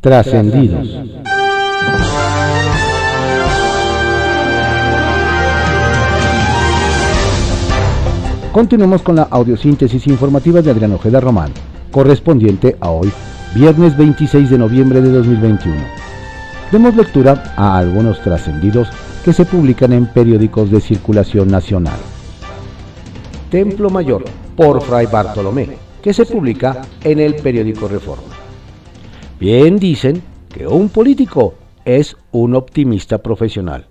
Trascendidos. 0.00 0.88
Continuamos 8.50 9.02
con 9.02 9.16
la 9.16 9.24
audiosíntesis 9.24 10.06
informativa 10.06 10.62
de 10.62 10.70
Adrián 10.70 10.92
Ojeda 10.92 11.20
Román, 11.20 11.52
correspondiente 11.90 12.78
a 12.80 12.88
hoy, 12.88 13.12
viernes 13.54 13.94
26 13.98 14.48
de 14.48 14.56
noviembre 14.56 15.02
de 15.02 15.10
2021. 15.10 15.76
Demos 16.72 16.96
lectura 16.96 17.52
a 17.56 17.76
algunos 17.76 18.22
trascendidos 18.22 18.88
que 19.22 19.34
se 19.34 19.44
publican 19.44 19.92
en 19.92 20.06
periódicos 20.06 20.70
de 20.70 20.80
circulación 20.80 21.48
nacional. 21.48 21.98
Templo 23.50 23.90
Mayor, 23.90 24.24
por 24.56 24.80
Fray 24.80 25.04
Bartolomé, 25.12 25.76
que 26.00 26.14
se 26.14 26.24
publica 26.24 26.80
en 27.04 27.18
el 27.18 27.34
periódico 27.34 27.86
Reforma. 27.86 28.29
Bien 29.40 29.78
dicen 29.78 30.22
que 30.54 30.66
un 30.66 30.90
político 30.90 31.54
es 31.86 32.16
un 32.30 32.54
optimista 32.54 33.22
profesional. 33.22 33.86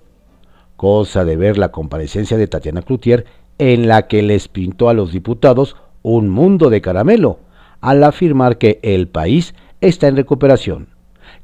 Cosa 0.76 1.26
de 1.26 1.36
ver 1.38 1.58
la 1.58 1.70
comparecencia 1.70 2.38
de 2.38 2.48
Tatiana 2.48 2.84
Cloutier 2.84 3.26
en 3.58 3.88
la 3.88 4.08
que 4.08 4.22
les 4.22 4.48
pintó 4.48 4.90
a 4.90 4.94
los 4.94 5.12
diputados 5.12 5.76
un 6.04 6.30
mundo 6.30 6.70
de 6.70 6.82
caramelo 6.82 7.40
al 7.82 8.04
afirmar 8.04 8.60
que 8.60 8.80
el 8.84 9.08
país 9.08 9.56
está 9.82 10.08
en 10.08 10.18
recuperación, 10.18 10.90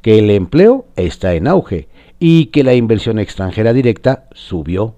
que 0.03 0.19
el 0.19 0.29
empleo 0.29 0.85
está 0.95 1.33
en 1.33 1.47
auge 1.47 1.87
y 2.19 2.47
que 2.47 2.63
la 2.63 2.75
inversión 2.75 3.17
extranjera 3.17 3.73
directa 3.73 4.29
subió 4.33 4.93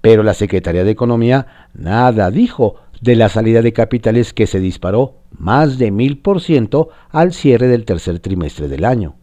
pero 0.00 0.22
la 0.22 0.34
Secretaría 0.34 0.84
de 0.84 0.90
Economía 0.90 1.68
nada 1.74 2.30
dijo 2.30 2.76
de 3.00 3.16
la 3.16 3.28
salida 3.28 3.62
de 3.62 3.72
capitales 3.72 4.32
que 4.32 4.46
se 4.46 4.60
disparó 4.60 5.16
más 5.30 5.78
de 5.78 5.90
mil 5.90 6.18
por 6.18 6.40
ciento 6.40 6.88
al 7.10 7.32
cierre 7.32 7.68
del 7.68 7.84
tercer 7.84 8.18
trimestre 8.20 8.68
del 8.68 8.84
año. 8.84 9.14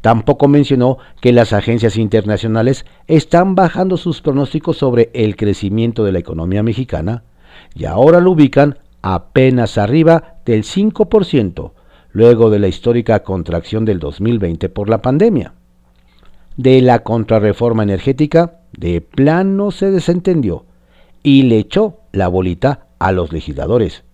Tampoco 0.00 0.46
mencionó 0.46 0.98
que 1.20 1.32
las 1.32 1.52
agencias 1.52 1.96
internacionales 1.96 2.86
están 3.06 3.54
bajando 3.54 3.96
sus 3.96 4.20
pronósticos 4.20 4.76
sobre 4.76 5.10
el 5.14 5.36
crecimiento 5.36 6.04
de 6.04 6.12
la 6.12 6.18
economía 6.18 6.62
mexicana 6.62 7.24
y 7.74 7.86
ahora 7.86 8.20
lo 8.20 8.32
ubican 8.32 8.78
apenas 9.02 9.78
arriba 9.78 10.36
del 10.44 10.62
5%, 10.62 11.72
luego 12.10 12.50
de 12.50 12.58
la 12.58 12.68
histórica 12.68 13.22
contracción 13.22 13.84
del 13.84 13.98
2020 13.98 14.68
por 14.68 14.88
la 14.88 15.02
pandemia. 15.02 15.54
De 16.56 16.80
la 16.80 17.00
contrarreforma 17.00 17.82
energética, 17.82 18.60
de 18.72 19.00
plano 19.00 19.70
se 19.70 19.90
desentendió 19.90 20.64
y 21.22 21.42
le 21.42 21.58
echó 21.58 21.98
la 22.12 22.28
bolita 22.28 22.86
a 22.98 23.12
los 23.12 23.32
legisladores. 23.32 24.05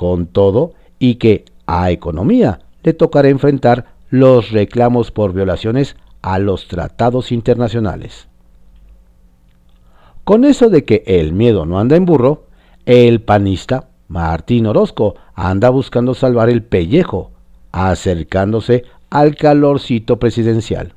Con 0.00 0.28
todo, 0.28 0.72
y 0.98 1.16
que 1.16 1.44
a 1.66 1.90
economía 1.90 2.60
le 2.82 2.94
tocará 2.94 3.28
enfrentar 3.28 3.96
los 4.08 4.50
reclamos 4.50 5.10
por 5.10 5.34
violaciones 5.34 5.94
a 6.22 6.38
los 6.38 6.68
tratados 6.68 7.32
internacionales. 7.32 8.26
Con 10.24 10.46
eso 10.46 10.70
de 10.70 10.86
que 10.86 11.02
el 11.04 11.34
miedo 11.34 11.66
no 11.66 11.78
anda 11.78 11.96
en 11.96 12.06
burro, 12.06 12.46
el 12.86 13.20
panista 13.20 13.90
Martín 14.08 14.68
Orozco 14.68 15.16
anda 15.34 15.68
buscando 15.68 16.14
salvar 16.14 16.48
el 16.48 16.62
pellejo, 16.62 17.32
acercándose 17.70 18.84
al 19.10 19.36
calorcito 19.36 20.18
presidencial. 20.18 20.94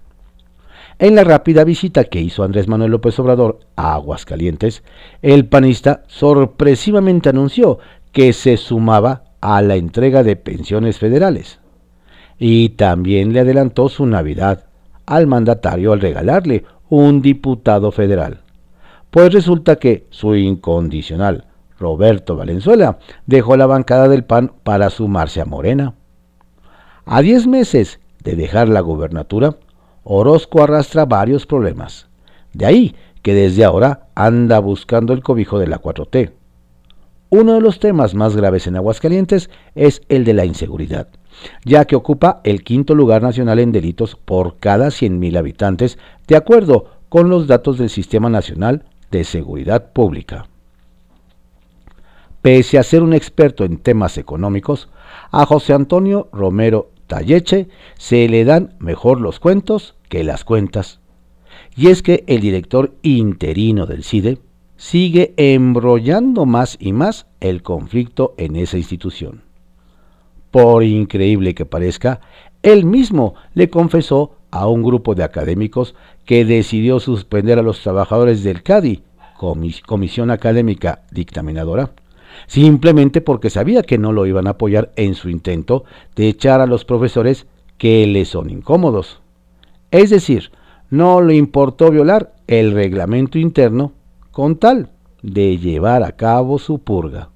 En 0.97 1.15
la 1.15 1.25
rápida 1.25 1.65
visita 1.65 2.05
que 2.05 2.21
hizo 2.21 2.41
Andrés 2.41 2.69
Manuel 2.69 2.91
López 2.91 3.19
Obrador 3.19 3.59
a 3.75 3.95
Aguascalientes, 3.95 4.81
el 5.21 5.45
panista 5.45 6.03
sorpresivamente 6.07 7.27
anunció 7.27 7.79
que 8.13 8.31
se 8.31 8.55
sumaba 8.55 9.23
a 9.41 9.61
la 9.61 9.75
entrega 9.75 10.23
de 10.23 10.37
pensiones 10.37 10.97
federales. 10.97 11.59
Y 12.39 12.69
también 12.69 13.33
le 13.33 13.41
adelantó 13.41 13.89
su 13.89 14.05
Navidad 14.05 14.65
al 15.05 15.27
mandatario 15.27 15.91
al 15.91 15.99
regalarle 15.99 16.63
un 16.89 17.21
diputado 17.21 17.91
federal. 17.91 18.41
Pues 19.09 19.33
resulta 19.33 19.75
que 19.75 20.07
su 20.09 20.35
incondicional, 20.35 21.45
Roberto 21.77 22.35
Valenzuela, 22.35 22.99
dejó 23.25 23.57
la 23.57 23.65
bancada 23.65 24.07
del 24.07 24.23
PAN 24.23 24.53
para 24.63 24.89
sumarse 24.89 25.41
a 25.41 25.45
Morena. 25.45 25.95
A 27.05 27.21
diez 27.21 27.47
meses 27.47 27.99
de 28.23 28.35
dejar 28.35 28.69
la 28.69 28.79
gubernatura, 28.79 29.55
Orozco 30.03 30.63
arrastra 30.63 31.05
varios 31.05 31.45
problemas. 31.45 32.07
De 32.53 32.65
ahí 32.65 32.95
que 33.21 33.33
desde 33.33 33.63
ahora 33.63 34.07
anda 34.15 34.59
buscando 34.59 35.13
el 35.13 35.23
cobijo 35.23 35.59
de 35.59 35.67
la 35.67 35.81
4T. 35.81 36.31
Uno 37.35 37.55
de 37.55 37.61
los 37.61 37.79
temas 37.79 38.13
más 38.13 38.35
graves 38.35 38.67
en 38.67 38.75
Aguascalientes 38.75 39.49
es 39.73 40.03
el 40.07 40.23
de 40.23 40.35
la 40.35 40.45
inseguridad, 40.45 41.07
ya 41.65 41.85
que 41.85 41.95
ocupa 41.95 42.41
el 42.43 42.63
quinto 42.63 42.93
lugar 42.93 43.23
nacional 43.23 43.57
en 43.57 43.71
delitos 43.71 44.15
por 44.15 44.59
cada 44.59 44.89
100.000 44.89 45.39
habitantes, 45.39 45.97
de 46.27 46.35
acuerdo 46.35 46.91
con 47.09 47.29
los 47.29 47.47
datos 47.47 47.79
del 47.79 47.89
Sistema 47.89 48.29
Nacional 48.29 48.85
de 49.09 49.23
Seguridad 49.23 49.93
Pública. 49.93 50.45
Pese 52.43 52.77
a 52.77 52.83
ser 52.83 53.01
un 53.01 53.15
experto 53.15 53.65
en 53.65 53.77
temas 53.77 54.19
económicos, 54.19 54.89
a 55.31 55.47
José 55.47 55.73
Antonio 55.73 56.29
Romero 56.33 56.91
Talleche 57.07 57.67
se 57.97 58.29
le 58.29 58.45
dan 58.45 58.75
mejor 58.77 59.19
los 59.19 59.39
cuentos 59.39 59.95
que 60.07 60.23
las 60.23 60.43
cuentas. 60.43 60.99
Y 61.75 61.87
es 61.87 62.03
que 62.03 62.25
el 62.27 62.41
director 62.41 62.93
interino 63.01 63.87
del 63.87 64.03
CIDE 64.03 64.37
sigue 64.83 65.33
embrollando 65.37 66.45
más 66.45 66.75
y 66.77 66.91
más 66.91 67.25
el 67.39 67.63
conflicto 67.63 68.33
en 68.37 68.57
esa 68.57 68.77
institución. 68.77 69.41
Por 70.51 70.83
increíble 70.83 71.55
que 71.55 71.65
parezca, 71.65 72.19
él 72.63 72.83
mismo 72.83 73.33
le 73.53 73.69
confesó 73.69 74.35
a 74.51 74.67
un 74.67 74.83
grupo 74.83 75.15
de 75.15 75.23
académicos 75.23 75.95
que 76.25 76.43
decidió 76.43 76.99
suspender 76.99 77.59
a 77.59 77.61
los 77.61 77.79
trabajadores 77.79 78.43
del 78.43 78.61
CADI, 78.61 79.03
Comisión 79.85 80.31
Académica 80.31 81.03
Dictaminadora, 81.11 81.91
simplemente 82.47 83.21
porque 83.21 83.49
sabía 83.49 83.83
que 83.83 83.97
no 83.97 84.11
lo 84.11 84.25
iban 84.25 84.47
a 84.47 84.51
apoyar 84.51 84.91
en 84.97 85.15
su 85.15 85.29
intento 85.29 85.85
de 86.17 86.27
echar 86.27 86.59
a 86.59 86.67
los 86.67 86.83
profesores 86.83 87.47
que 87.77 88.05
le 88.05 88.25
son 88.25 88.49
incómodos. 88.49 89.21
Es 89.91 90.09
decir, 90.09 90.51
no 90.89 91.21
le 91.21 91.35
importó 91.35 91.89
violar 91.89 92.33
el 92.47 92.73
reglamento 92.73 93.39
interno 93.39 93.93
con 94.33 94.57
tal 94.57 94.89
de 95.21 95.57
llevar 95.59 96.03
a 96.03 96.13
cabo 96.13 96.57
su 96.57 96.79
purga. 96.79 97.29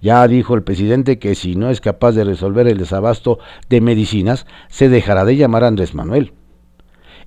Ya 0.00 0.26
dijo 0.26 0.54
el 0.54 0.64
presidente 0.64 1.20
que 1.20 1.36
si 1.36 1.54
no 1.54 1.70
es 1.70 1.80
capaz 1.80 2.12
de 2.12 2.24
resolver 2.24 2.66
el 2.66 2.78
desabasto 2.78 3.38
de 3.68 3.80
medicinas, 3.80 4.46
se 4.68 4.88
dejará 4.88 5.24
de 5.24 5.36
llamar 5.36 5.62
Andrés 5.62 5.94
Manuel. 5.94 6.32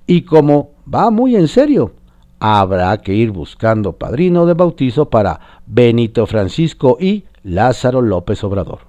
Y 0.06 0.22
como 0.22 0.72
va 0.92 1.10
muy 1.10 1.36
en 1.36 1.48
serio, 1.48 1.94
habrá 2.38 2.98
que 2.98 3.14
ir 3.14 3.30
buscando 3.30 3.94
padrino 3.94 4.44
de 4.44 4.54
bautizo 4.54 5.08
para 5.08 5.62
Benito 5.64 6.26
Francisco 6.26 6.98
y 7.00 7.24
Lázaro 7.44 8.02
López 8.02 8.42
Obrador. 8.44 8.80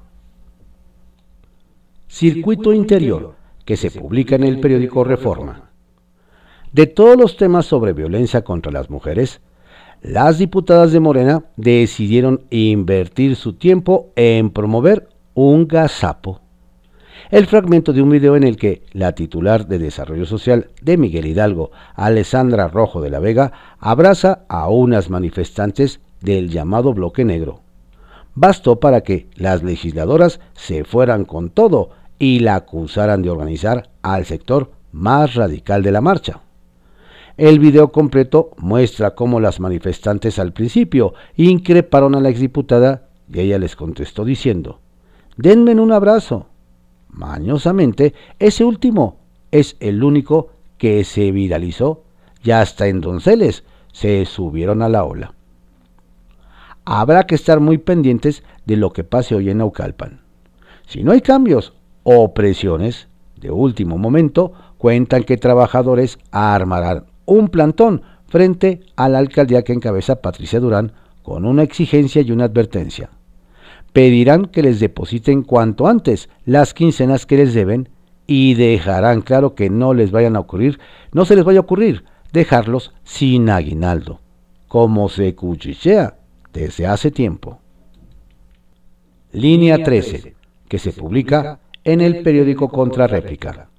Circuito 2.07 2.73
Interior, 2.73 3.35
que 3.63 3.77
se 3.77 3.91
publica 3.91 4.35
en 4.35 4.45
el 4.45 4.59
periódico 4.59 5.03
Reforma. 5.03 5.66
De 6.77 6.85
todos 6.85 7.17
los 7.17 7.37
temas 7.37 7.65
sobre 7.65 7.93
violencia 7.93 8.43
contra 8.43 8.71
las 8.71 8.91
mujeres, 8.91 9.41
las 10.03 10.37
diputadas 10.37 10.91
de 10.91 10.99
Morena 10.99 11.43
decidieron 11.55 12.43
invertir 12.51 13.35
su 13.35 13.53
tiempo 13.53 14.11
en 14.15 14.51
promover 14.51 15.09
un 15.33 15.67
gazapo 15.67 16.39
el 17.31 17.47
fragmento 17.47 17.93
de 17.93 18.03
un 18.03 18.11
video 18.11 18.35
en 18.35 18.43
el 18.43 18.57
que 18.57 18.83
la 18.93 19.13
titular 19.13 19.67
de 19.67 19.79
Desarrollo 19.79 20.27
Social 20.27 20.69
de 20.83 20.97
Miguel 20.97 21.25
Hidalgo, 21.25 21.71
Alessandra 21.95 22.67
Rojo 22.67 23.01
de 23.01 23.09
la 23.09 23.19
Vega, 23.19 23.51
abraza 23.79 24.45
a 24.47 24.69
unas 24.69 25.09
manifestantes 25.09 25.99
del 26.21 26.49
llamado 26.49 26.93
bloque 26.93 27.25
negro. 27.25 27.61
Bastó 28.35 28.79
para 28.79 29.01
que 29.01 29.27
las 29.35 29.63
legisladoras 29.63 30.39
se 30.53 30.83
fueran 30.83 31.25
con 31.25 31.49
todo 31.49 31.89
y 32.19 32.39
la 32.39 32.55
acusaran 32.55 33.23
de 33.23 33.31
organizar 33.31 33.89
al 34.03 34.25
sector 34.25 34.71
más 34.91 35.33
radical 35.33 35.81
de 35.81 35.91
la 35.91 36.01
marcha. 36.01 36.41
El 37.37 37.59
video 37.59 37.91
completo 37.91 38.51
muestra 38.57 39.15
cómo 39.15 39.39
las 39.39 39.59
manifestantes 39.59 40.39
al 40.39 40.53
principio 40.53 41.13
increparon 41.35 42.15
a 42.15 42.19
la 42.19 42.29
exdiputada 42.29 43.09
y 43.31 43.39
ella 43.39 43.59
les 43.59 43.75
contestó 43.75 44.25
diciendo, 44.25 44.79
denme 45.37 45.73
un 45.75 45.91
abrazo, 45.91 46.47
Mañosamente, 47.09 48.13
ese 48.37 48.63
último 48.63 49.17
es 49.49 49.75
el 49.79 50.03
único 50.03 50.49
que 50.77 51.03
se 51.03 51.31
viralizó 51.31 52.03
y 52.43 52.51
hasta 52.51 52.87
en 52.87 53.01
Donceles 53.01 53.63
se 53.91 54.23
subieron 54.25 54.83
a 54.83 54.89
la 54.89 55.03
ola. 55.03 55.33
Habrá 56.85 57.25
que 57.25 57.35
estar 57.35 57.59
muy 57.59 57.79
pendientes 57.79 58.43
de 58.65 58.77
lo 58.77 58.93
que 58.93 59.03
pase 59.03 59.33
hoy 59.33 59.49
en 59.49 59.57
Naucalpan. 59.57 60.21
Si 60.85 61.03
no 61.03 61.11
hay 61.11 61.21
cambios 61.21 61.73
o 62.03 62.33
presiones 62.35 63.07
de 63.35 63.49
último 63.49 63.97
momento, 63.97 64.53
cuentan 64.77 65.23
que 65.23 65.37
trabajadores 65.37 66.19
armarán 66.31 67.05
un 67.27 67.49
plantón 67.49 68.01
frente 68.25 68.81
a 68.95 69.07
la 69.07 69.19
alcaldía 69.19 69.61
que 69.61 69.73
encabeza 69.73 70.21
Patricia 70.21 70.59
Durán 70.59 70.93
con 71.21 71.45
una 71.45 71.61
exigencia 71.61 72.23
y 72.23 72.31
una 72.31 72.45
advertencia 72.45 73.11
pedirán 73.97 74.45
que 74.45 74.61
les 74.61 74.79
depositen 74.79 75.41
cuanto 75.41 75.87
antes 75.87 76.29
las 76.45 76.75
quincenas 76.75 77.25
que 77.25 77.37
les 77.37 77.55
deben 77.55 77.89
y 78.27 78.53
dejarán 78.53 79.21
claro 79.21 79.55
que 79.55 79.71
no 79.71 79.95
les 79.95 80.11
vayan 80.11 80.35
a 80.35 80.39
ocurrir, 80.39 80.79
no 81.13 81.25
se 81.25 81.35
les 81.35 81.43
vaya 81.43 81.57
a 81.57 81.61
ocurrir 81.61 82.03
dejarlos 82.31 82.93
sin 83.03 83.49
aguinaldo, 83.49 84.19
como 84.67 85.09
se 85.09 85.33
cuchichea 85.33 86.15
desde 86.53 86.85
hace 86.85 87.09
tiempo. 87.09 87.59
Línea 89.31 89.83
13, 89.83 90.35
que 90.67 90.77
se 90.77 90.91
publica 90.91 91.59
en 91.83 92.01
el 92.01 92.21
periódico 92.21 92.69
Contrarréplica. 92.69 93.69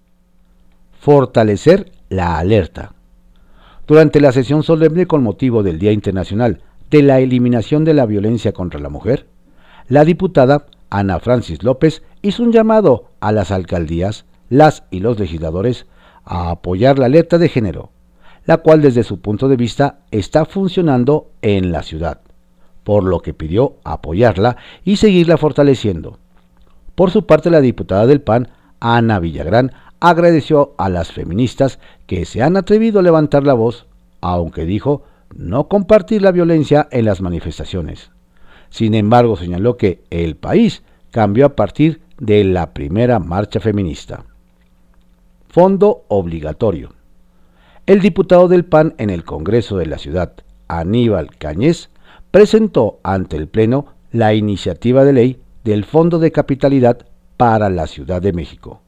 Fortalecer 0.98 1.92
la 2.08 2.38
alerta. 2.38 2.92
Durante 3.88 4.20
la 4.20 4.32
sesión 4.32 4.62
solemne 4.62 5.06
con 5.06 5.22
motivo 5.22 5.62
del 5.62 5.78
Día 5.78 5.92
Internacional 5.92 6.60
de 6.90 7.02
la 7.02 7.20
Eliminación 7.20 7.84
de 7.84 7.94
la 7.94 8.04
Violencia 8.04 8.52
contra 8.52 8.78
la 8.78 8.90
Mujer, 8.90 9.26
la 9.88 10.04
diputada 10.04 10.66
Ana 10.90 11.18
Francis 11.20 11.62
López 11.62 12.02
hizo 12.20 12.42
un 12.42 12.52
llamado 12.52 13.06
a 13.20 13.32
las 13.32 13.50
alcaldías, 13.50 14.26
las 14.50 14.84
y 14.90 15.00
los 15.00 15.18
legisladores 15.18 15.86
a 16.26 16.50
apoyar 16.50 16.98
la 16.98 17.06
alerta 17.06 17.38
de 17.38 17.48
género, 17.48 17.90
la 18.44 18.58
cual 18.58 18.82
desde 18.82 19.04
su 19.04 19.22
punto 19.22 19.48
de 19.48 19.56
vista 19.56 20.00
está 20.10 20.44
funcionando 20.44 21.30
en 21.40 21.72
la 21.72 21.82
ciudad, 21.82 22.20
por 22.84 23.04
lo 23.04 23.20
que 23.20 23.32
pidió 23.32 23.76
apoyarla 23.84 24.58
y 24.84 24.96
seguirla 24.96 25.38
fortaleciendo. 25.38 26.18
Por 26.94 27.10
su 27.10 27.24
parte, 27.24 27.48
la 27.48 27.62
diputada 27.62 28.06
del 28.06 28.20
PAN, 28.20 28.48
Ana 28.80 29.18
Villagrán, 29.18 29.72
agradeció 30.00 30.74
a 30.78 30.88
las 30.88 31.12
feministas 31.12 31.78
que 32.06 32.24
se 32.24 32.42
han 32.42 32.56
atrevido 32.56 33.00
a 33.00 33.02
levantar 33.02 33.44
la 33.44 33.54
voz, 33.54 33.86
aunque 34.20 34.64
dijo 34.64 35.02
no 35.34 35.68
compartir 35.68 36.22
la 36.22 36.32
violencia 36.32 36.88
en 36.90 37.04
las 37.04 37.20
manifestaciones. 37.20 38.10
Sin 38.70 38.94
embargo, 38.94 39.36
señaló 39.36 39.76
que 39.76 40.02
el 40.10 40.36
país 40.36 40.82
cambió 41.10 41.46
a 41.46 41.56
partir 41.56 42.00
de 42.18 42.44
la 42.44 42.72
primera 42.72 43.18
marcha 43.18 43.60
feminista. 43.60 44.24
Fondo 45.48 46.04
obligatorio. 46.08 46.92
El 47.86 48.00
diputado 48.00 48.48
del 48.48 48.64
PAN 48.64 48.94
en 48.98 49.08
el 49.08 49.24
Congreso 49.24 49.78
de 49.78 49.86
la 49.86 49.98
Ciudad, 49.98 50.32
Aníbal 50.68 51.36
Cañez, 51.36 51.88
presentó 52.30 52.98
ante 53.02 53.36
el 53.36 53.48
Pleno 53.48 53.86
la 54.12 54.34
iniciativa 54.34 55.04
de 55.04 55.12
ley 55.12 55.40
del 55.64 55.84
Fondo 55.84 56.18
de 56.18 56.32
Capitalidad 56.32 57.06
para 57.36 57.70
la 57.70 57.86
Ciudad 57.86 58.20
de 58.20 58.32
México, 58.32 58.82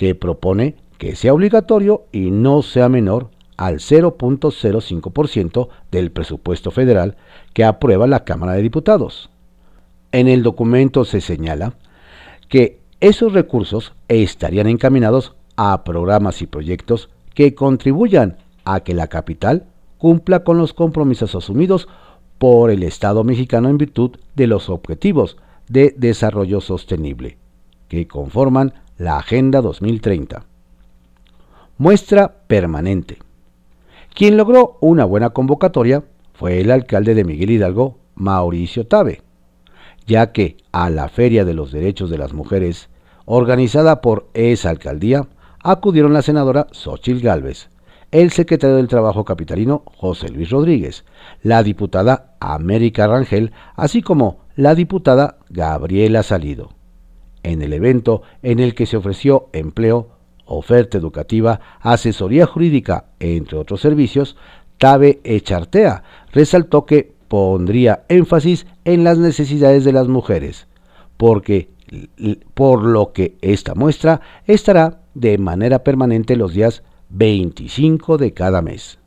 que 0.00 0.14
propone 0.14 0.76
que 0.96 1.14
sea 1.14 1.34
obligatorio 1.34 2.06
y 2.10 2.30
no 2.30 2.62
sea 2.62 2.88
menor 2.88 3.28
al 3.58 3.80
0.05% 3.80 5.68
del 5.90 6.10
presupuesto 6.10 6.70
federal 6.70 7.18
que 7.52 7.64
aprueba 7.64 8.06
la 8.06 8.24
Cámara 8.24 8.54
de 8.54 8.62
Diputados. 8.62 9.28
En 10.10 10.26
el 10.26 10.42
documento 10.42 11.04
se 11.04 11.20
señala 11.20 11.74
que 12.48 12.80
esos 13.00 13.34
recursos 13.34 13.92
estarían 14.08 14.68
encaminados 14.68 15.34
a 15.56 15.84
programas 15.84 16.40
y 16.40 16.46
proyectos 16.46 17.10
que 17.34 17.54
contribuyan 17.54 18.38
a 18.64 18.80
que 18.80 18.94
la 18.94 19.08
capital 19.08 19.66
cumpla 19.98 20.44
con 20.44 20.56
los 20.56 20.72
compromisos 20.72 21.34
asumidos 21.34 21.88
por 22.38 22.70
el 22.70 22.84
Estado 22.84 23.22
mexicano 23.22 23.68
en 23.68 23.76
virtud 23.76 24.12
de 24.34 24.46
los 24.46 24.70
objetivos 24.70 25.36
de 25.68 25.94
desarrollo 25.94 26.62
sostenible, 26.62 27.36
que 27.88 28.08
conforman 28.08 28.72
la 29.00 29.16
Agenda 29.16 29.62
2030. 29.62 30.44
Muestra 31.78 32.34
permanente. 32.46 33.16
Quien 34.14 34.36
logró 34.36 34.76
una 34.82 35.06
buena 35.06 35.30
convocatoria 35.30 36.04
fue 36.34 36.60
el 36.60 36.70
alcalde 36.70 37.14
de 37.14 37.24
Miguel 37.24 37.50
Hidalgo, 37.50 37.96
Mauricio 38.14 38.86
Tabe, 38.86 39.22
ya 40.06 40.32
que 40.32 40.58
a 40.70 40.90
la 40.90 41.08
Feria 41.08 41.46
de 41.46 41.54
los 41.54 41.72
Derechos 41.72 42.10
de 42.10 42.18
las 42.18 42.34
Mujeres, 42.34 42.90
organizada 43.24 44.02
por 44.02 44.28
esa 44.34 44.68
alcaldía, 44.68 45.28
acudieron 45.62 46.12
la 46.12 46.20
senadora 46.20 46.66
Xochil 46.70 47.22
Gálvez, 47.22 47.70
el 48.10 48.30
secretario 48.32 48.76
del 48.76 48.88
Trabajo 48.88 49.24
capitalino 49.24 49.82
José 49.96 50.28
Luis 50.28 50.50
Rodríguez, 50.50 51.06
la 51.42 51.62
diputada 51.62 52.34
América 52.38 53.06
Rangel, 53.06 53.52
así 53.76 54.02
como 54.02 54.40
la 54.56 54.74
diputada 54.74 55.38
Gabriela 55.48 56.22
Salido. 56.22 56.79
En 57.42 57.62
el 57.62 57.72
evento 57.72 58.22
en 58.42 58.58
el 58.60 58.74
que 58.74 58.86
se 58.86 58.96
ofreció 58.96 59.48
empleo 59.52 60.08
oferta 60.44 60.98
educativa, 60.98 61.60
asesoría 61.80 62.44
jurídica, 62.44 63.06
entre 63.20 63.56
otros 63.56 63.80
servicios, 63.80 64.36
Tabe 64.78 65.20
Echartea 65.24 66.02
resaltó 66.32 66.86
que 66.86 67.12
pondría 67.28 68.04
énfasis 68.08 68.66
en 68.84 69.04
las 69.04 69.18
necesidades 69.18 69.84
de 69.84 69.92
las 69.92 70.08
mujeres, 70.08 70.66
porque 71.16 71.70
por 72.54 72.82
lo 72.82 73.12
que 73.12 73.36
esta 73.40 73.74
muestra 73.74 74.20
estará 74.46 75.02
de 75.14 75.38
manera 75.38 75.84
permanente 75.84 76.36
los 76.36 76.54
días 76.54 76.82
25 77.10 78.18
de 78.18 78.32
cada 78.32 78.62
mes. 78.62 78.98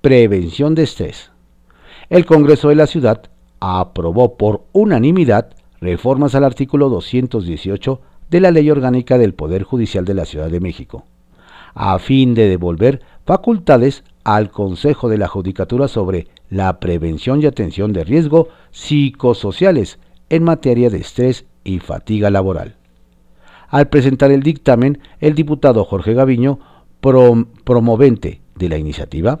Prevención 0.00 0.74
de 0.74 0.82
estrés. 0.82 1.30
El 2.10 2.26
Congreso 2.26 2.68
de 2.68 2.74
la 2.74 2.86
Ciudad 2.86 3.22
aprobó 3.60 4.36
por 4.36 4.64
unanimidad 4.72 5.54
reformas 5.82 6.36
al 6.36 6.44
artículo 6.44 6.88
218 6.88 8.00
de 8.30 8.40
la 8.40 8.52
Ley 8.52 8.70
Orgánica 8.70 9.18
del 9.18 9.34
Poder 9.34 9.64
Judicial 9.64 10.04
de 10.04 10.14
la 10.14 10.24
Ciudad 10.24 10.48
de 10.48 10.60
México, 10.60 11.04
a 11.74 11.98
fin 11.98 12.34
de 12.34 12.48
devolver 12.48 13.02
facultades 13.26 14.04
al 14.22 14.50
Consejo 14.50 15.08
de 15.08 15.18
la 15.18 15.26
Judicatura 15.26 15.88
sobre 15.88 16.28
la 16.48 16.78
prevención 16.78 17.42
y 17.42 17.46
atención 17.46 17.92
de 17.92 18.04
riesgo 18.04 18.48
psicosociales 18.70 19.98
en 20.30 20.44
materia 20.44 20.88
de 20.88 20.98
estrés 20.98 21.46
y 21.64 21.80
fatiga 21.80 22.30
laboral. 22.30 22.76
Al 23.68 23.88
presentar 23.88 24.30
el 24.30 24.44
dictamen, 24.44 25.00
el 25.18 25.34
diputado 25.34 25.84
Jorge 25.84 26.14
Gaviño, 26.14 26.60
promovente 27.00 28.40
de 28.54 28.68
la 28.68 28.78
iniciativa, 28.78 29.40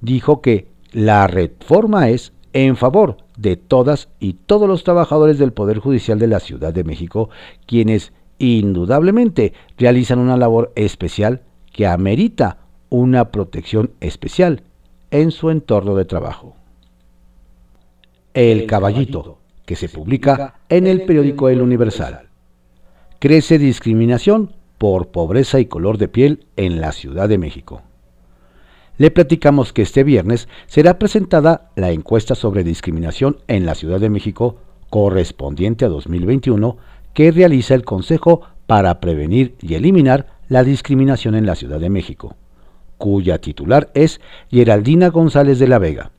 dijo 0.00 0.40
que 0.40 0.68
la 0.92 1.26
reforma 1.26 2.08
es 2.08 2.32
en 2.54 2.76
favor 2.76 3.18
de 3.36 3.56
todas 3.56 4.08
y 4.20 4.34
todos 4.34 4.66
los 4.66 4.84
trabajadores 4.84 5.38
del 5.38 5.52
Poder 5.52 5.78
Judicial 5.78 6.18
de 6.18 6.28
la 6.28 6.40
Ciudad 6.40 6.72
de 6.72 6.84
México, 6.84 7.28
quienes 7.66 8.12
indudablemente 8.38 9.52
realizan 9.76 10.20
una 10.20 10.36
labor 10.36 10.72
especial 10.76 11.42
que 11.72 11.86
amerita 11.86 12.58
una 12.88 13.30
protección 13.30 13.90
especial 14.00 14.62
en 15.10 15.32
su 15.32 15.50
entorno 15.50 15.96
de 15.96 16.04
trabajo. 16.04 16.54
El 18.34 18.66
Caballito, 18.66 19.38
que 19.66 19.74
se 19.74 19.88
publica 19.88 20.60
en 20.68 20.86
el 20.86 21.04
periódico 21.04 21.48
El 21.48 21.60
Universal. 21.60 22.28
Crece 23.18 23.58
discriminación 23.58 24.52
por 24.78 25.08
pobreza 25.08 25.58
y 25.58 25.66
color 25.66 25.98
de 25.98 26.08
piel 26.08 26.46
en 26.56 26.80
la 26.80 26.92
Ciudad 26.92 27.28
de 27.28 27.38
México. 27.38 27.82
Le 28.96 29.10
platicamos 29.10 29.72
que 29.72 29.82
este 29.82 30.04
viernes 30.04 30.48
será 30.66 31.00
presentada 31.00 31.70
la 31.74 31.90
encuesta 31.90 32.36
sobre 32.36 32.62
discriminación 32.62 33.38
en 33.48 33.66
la 33.66 33.74
Ciudad 33.74 33.98
de 33.98 34.08
México 34.08 34.56
correspondiente 34.88 35.84
a 35.84 35.88
2021 35.88 36.76
que 37.12 37.32
realiza 37.32 37.74
el 37.74 37.84
Consejo 37.84 38.42
para 38.68 39.00
Prevenir 39.00 39.56
y 39.60 39.74
Eliminar 39.74 40.26
la 40.48 40.62
Discriminación 40.62 41.34
en 41.34 41.44
la 41.44 41.56
Ciudad 41.56 41.80
de 41.80 41.90
México, 41.90 42.36
cuya 42.96 43.38
titular 43.38 43.90
es 43.94 44.20
Geraldina 44.50 45.08
González 45.08 45.58
de 45.58 45.66
la 45.66 45.80
Vega. 45.80 46.12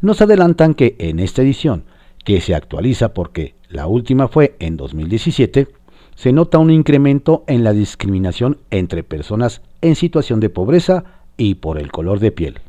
Nos 0.00 0.22
adelantan 0.22 0.72
que 0.72 0.96
en 0.98 1.18
esta 1.18 1.42
edición, 1.42 1.84
que 2.24 2.40
se 2.40 2.54
actualiza 2.54 3.12
porque 3.12 3.56
la 3.68 3.86
última 3.86 4.28
fue 4.28 4.56
en 4.58 4.78
2017, 4.78 5.68
se 6.14 6.32
nota 6.32 6.56
un 6.56 6.70
incremento 6.70 7.44
en 7.46 7.62
la 7.62 7.74
discriminación 7.74 8.58
entre 8.70 9.02
personas 9.02 9.60
en 9.82 9.96
situación 9.96 10.40
de 10.40 10.48
pobreza 10.48 11.19
y 11.40 11.54
por 11.56 11.78
el 11.78 11.90
color 11.90 12.20
de 12.20 12.30
piel. 12.30 12.60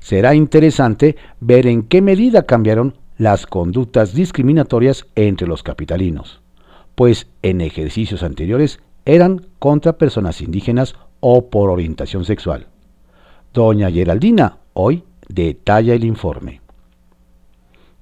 Será 0.00 0.34
interesante 0.34 1.16
ver 1.40 1.66
en 1.66 1.82
qué 1.82 2.02
medida 2.02 2.42
cambiaron 2.42 2.94
las 3.16 3.46
conductas 3.46 4.14
discriminatorias 4.14 5.06
entre 5.14 5.46
los 5.48 5.62
capitalinos 5.62 6.40
pues 6.96 7.28
en 7.42 7.60
ejercicios 7.60 8.24
anteriores 8.24 8.80
eran 9.04 9.46
contra 9.60 9.98
personas 9.98 10.40
indígenas 10.40 10.96
o 11.20 11.48
por 11.48 11.70
orientación 11.70 12.24
sexual. 12.24 12.66
Doña 13.54 13.90
Geraldina 13.90 14.58
hoy 14.72 15.04
detalla 15.28 15.94
el 15.94 16.04
informe. 16.04 16.60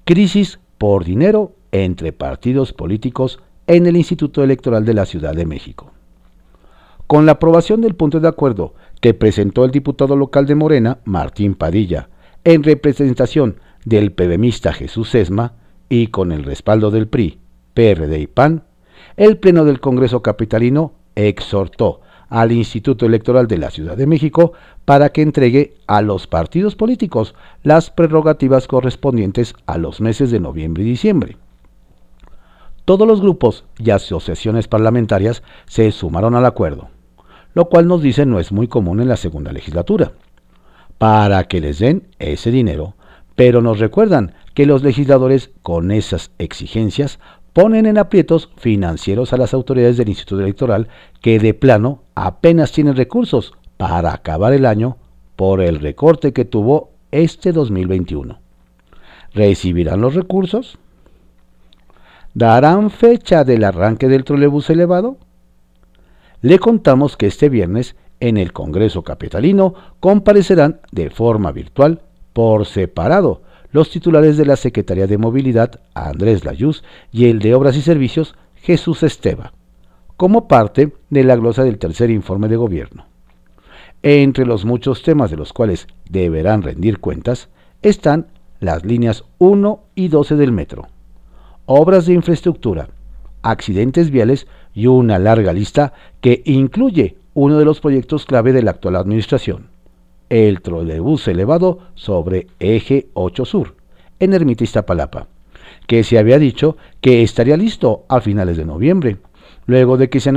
Crisis 0.05 0.59
por 0.79 1.05
dinero 1.05 1.53
entre 1.73 2.13
partidos 2.13 2.73
políticos 2.73 3.41
en 3.67 3.87
el 3.87 3.97
Instituto 3.97 4.43
Electoral 4.43 4.85
de 4.85 4.95
la 4.95 5.07
Ciudad 5.07 5.35
de 5.35 5.45
México. 5.45 5.91
Con 7.07 7.27
la 7.27 7.33
aprobación 7.33 7.81
del 7.81 7.97
punto 7.97 8.21
de 8.21 8.29
acuerdo 8.29 8.75
que 9.05 9.13
presentó 9.13 9.67
el 9.67 9.71
diputado 9.71 10.17
local 10.17 10.47
de 10.47 10.55
Morena, 10.55 10.97
Martín 11.05 11.57
Padilla, 11.57 12.09
en 12.43 12.63
representación 12.63 13.57
del 13.85 14.13
PBMista 14.13 14.73
Jesús 14.73 15.15
Esma 15.15 15.53
y 15.91 16.07
con 16.07 16.33
el 16.33 16.43
respaldo 16.43 16.91
del 16.91 17.07
PRI, 17.07 17.39
PRD 17.75 18.19
y 18.19 18.27
PAN, 18.27 18.65
el 19.19 19.37
Pleno 19.37 19.67
del 19.67 19.79
Congreso 19.79 20.23
Capitalino 20.23 20.95
exhortó 21.17 22.01
al 22.31 22.51
Instituto 22.53 23.05
Electoral 23.05 23.47
de 23.47 23.59
la 23.59 23.69
Ciudad 23.69 23.95
de 23.95 24.07
México 24.07 24.55
para 24.87 25.11
que 25.11 25.21
entregue 25.21 25.75
a 25.87 26.01
los 26.01 26.27
partidos 26.27 26.75
políticos 26.75 27.35
las 27.63 27.91
prerrogativas 27.91 28.67
correspondientes 28.67 29.55
a 29.67 29.77
los 29.77 30.01
meses 30.01 30.31
de 30.31 30.41
noviembre 30.41 30.83
y 30.83 30.87
diciembre. 30.87 31.37
todos 32.87 33.07
los 33.07 33.21
grupos 33.21 33.67
y 33.77 33.91
asociaciones 33.91 34.67
parlamentarias 34.67 35.43
se 35.67 35.93
sumaron 35.93 36.35
al 36.35 36.47
acuerdo, 36.47 36.89
lo 37.55 37.67
cual 37.67 37.89
nos 37.89 38.03
dice 38.03 38.27
no 38.27 38.41
es 38.41 38.53
muy 38.53 38.69
común 38.69 39.01
en 39.01 39.09
la 39.09 39.17
segunda 39.17 39.53
legislatura, 39.53 40.13
para 40.99 41.45
que 41.45 41.61
les 41.61 41.79
den 41.79 42.09
ese 42.19 42.51
dinero, 42.51 42.95
pero 43.35 43.63
nos 43.63 43.79
recuerdan 43.79 44.35
que 44.55 44.67
los 44.67 44.83
legisladores 44.83 45.51
con 45.63 45.91
esas 45.91 46.31
exigencias 46.39 47.19
ponen 47.53 47.87
en 47.87 47.99
aprietos 47.99 48.51
financieros 48.57 49.33
a 49.33 49.37
las 49.37 49.55
autoridades 49.55 49.97
del 49.97 50.09
Instituto 50.09 50.43
Electoral 50.43 50.89
que 51.21 51.39
de 51.39 51.55
plano 51.55 52.03
apenas 52.15 52.73
tienen 52.73 52.97
recursos 52.97 53.55
para 53.77 54.13
acabar 54.13 54.53
el 54.53 54.67
año 54.67 54.97
por 55.37 55.61
el 55.61 55.81
recorte 55.81 56.33
que 56.33 56.45
tuvo 56.45 56.91
este 57.11 57.53
2021. 57.53 58.39
¿Recibirán 59.33 60.01
los 60.01 60.15
recursos? 60.15 60.79
¿Darán 62.35 62.91
fecha 62.91 63.45
del 63.45 63.65
arranque 63.65 64.09
del 64.09 64.25
trolebús 64.25 64.71
elevado? 64.71 65.17
Le 66.45 66.59
contamos 66.59 67.17
que 67.17 67.27
este 67.27 67.49
viernes 67.49 67.97
en 68.21 68.37
el 68.37 68.53
Congreso 68.53 69.03
Capitalino 69.03 69.73
comparecerán 69.99 70.83
de 70.93 71.09
forma 71.09 71.53
virtual 71.53 72.03
por 72.35 72.67
separado 72.67 73.41
los 73.73 73.89
titulares 73.89 74.37
de 74.37 74.45
la 74.45 74.57
Secretaría 74.57 75.07
de 75.07 75.17
Movilidad, 75.17 75.81
Andrés 75.95 76.45
Layuz, 76.45 76.85
y 77.11 77.31
el 77.31 77.39
de 77.39 77.55
Obras 77.55 77.79
y 77.79 77.81
Servicios, 77.81 78.35
Jesús 78.57 79.03
Esteba, 79.03 79.55
como 80.19 80.47
parte 80.47 80.93
de 81.09 81.25
la 81.25 81.37
glosa 81.37 81.65
del 81.65 81.79
tercer 81.79 82.11
informe 82.11 82.49
de 82.49 82.57
gobierno. 82.57 83.07
Entre 84.03 84.45
los 84.45 84.67
muchos 84.67 85.03
temas 85.03 85.31
de 85.31 85.39
los 85.39 85.55
cuales 85.55 85.87
deberán 86.11 86.61
rendir 86.61 87.01
cuentas 87.01 87.49
están 87.81 88.27
las 88.61 88.85
líneas 88.85 89.25
1 89.39 89.83
y 89.95 90.09
12 90.09 90.37
del 90.37 90.53
metro, 90.53 90.89
obras 91.65 92.05
de 92.05 92.13
infraestructura, 92.13 92.91
accidentes 93.41 94.11
viales 94.11 94.47
y 94.75 94.87
una 94.87 95.19
larga 95.19 95.53
lista 95.53 95.93
que 96.21 96.43
incluye 96.45 97.17
uno 97.33 97.59
de 97.59 97.65
los 97.65 97.81
proyectos 97.81 98.27
clave 98.27 98.53
de 98.53 98.63
la 98.63 98.73
actual 98.73 98.97
administración, 98.97 99.69
el 100.29 100.61
trolebús 100.63 101.27
elevado 101.29 101.79
sobre 101.95 102.49
Eje 102.59 103.09
8 103.15 103.45
Sur, 103.45 103.77
en 104.19 104.35
Ermita 104.35 104.65
Iztapalapa, 104.65 105.29
que 105.87 106.03
se 106.05 106.19
había 106.19 106.39
dicho 106.39 106.77
que 107.01 107.23
estaría 107.23 107.57
listo 107.57 108.05
a 108.09 108.21
finales 108.21 108.57
de 108.57 108.65
noviembre, 108.65 109.19
luego 109.67 109.97
de 109.97 110.09
que 110.09 110.21
se, 110.21 110.33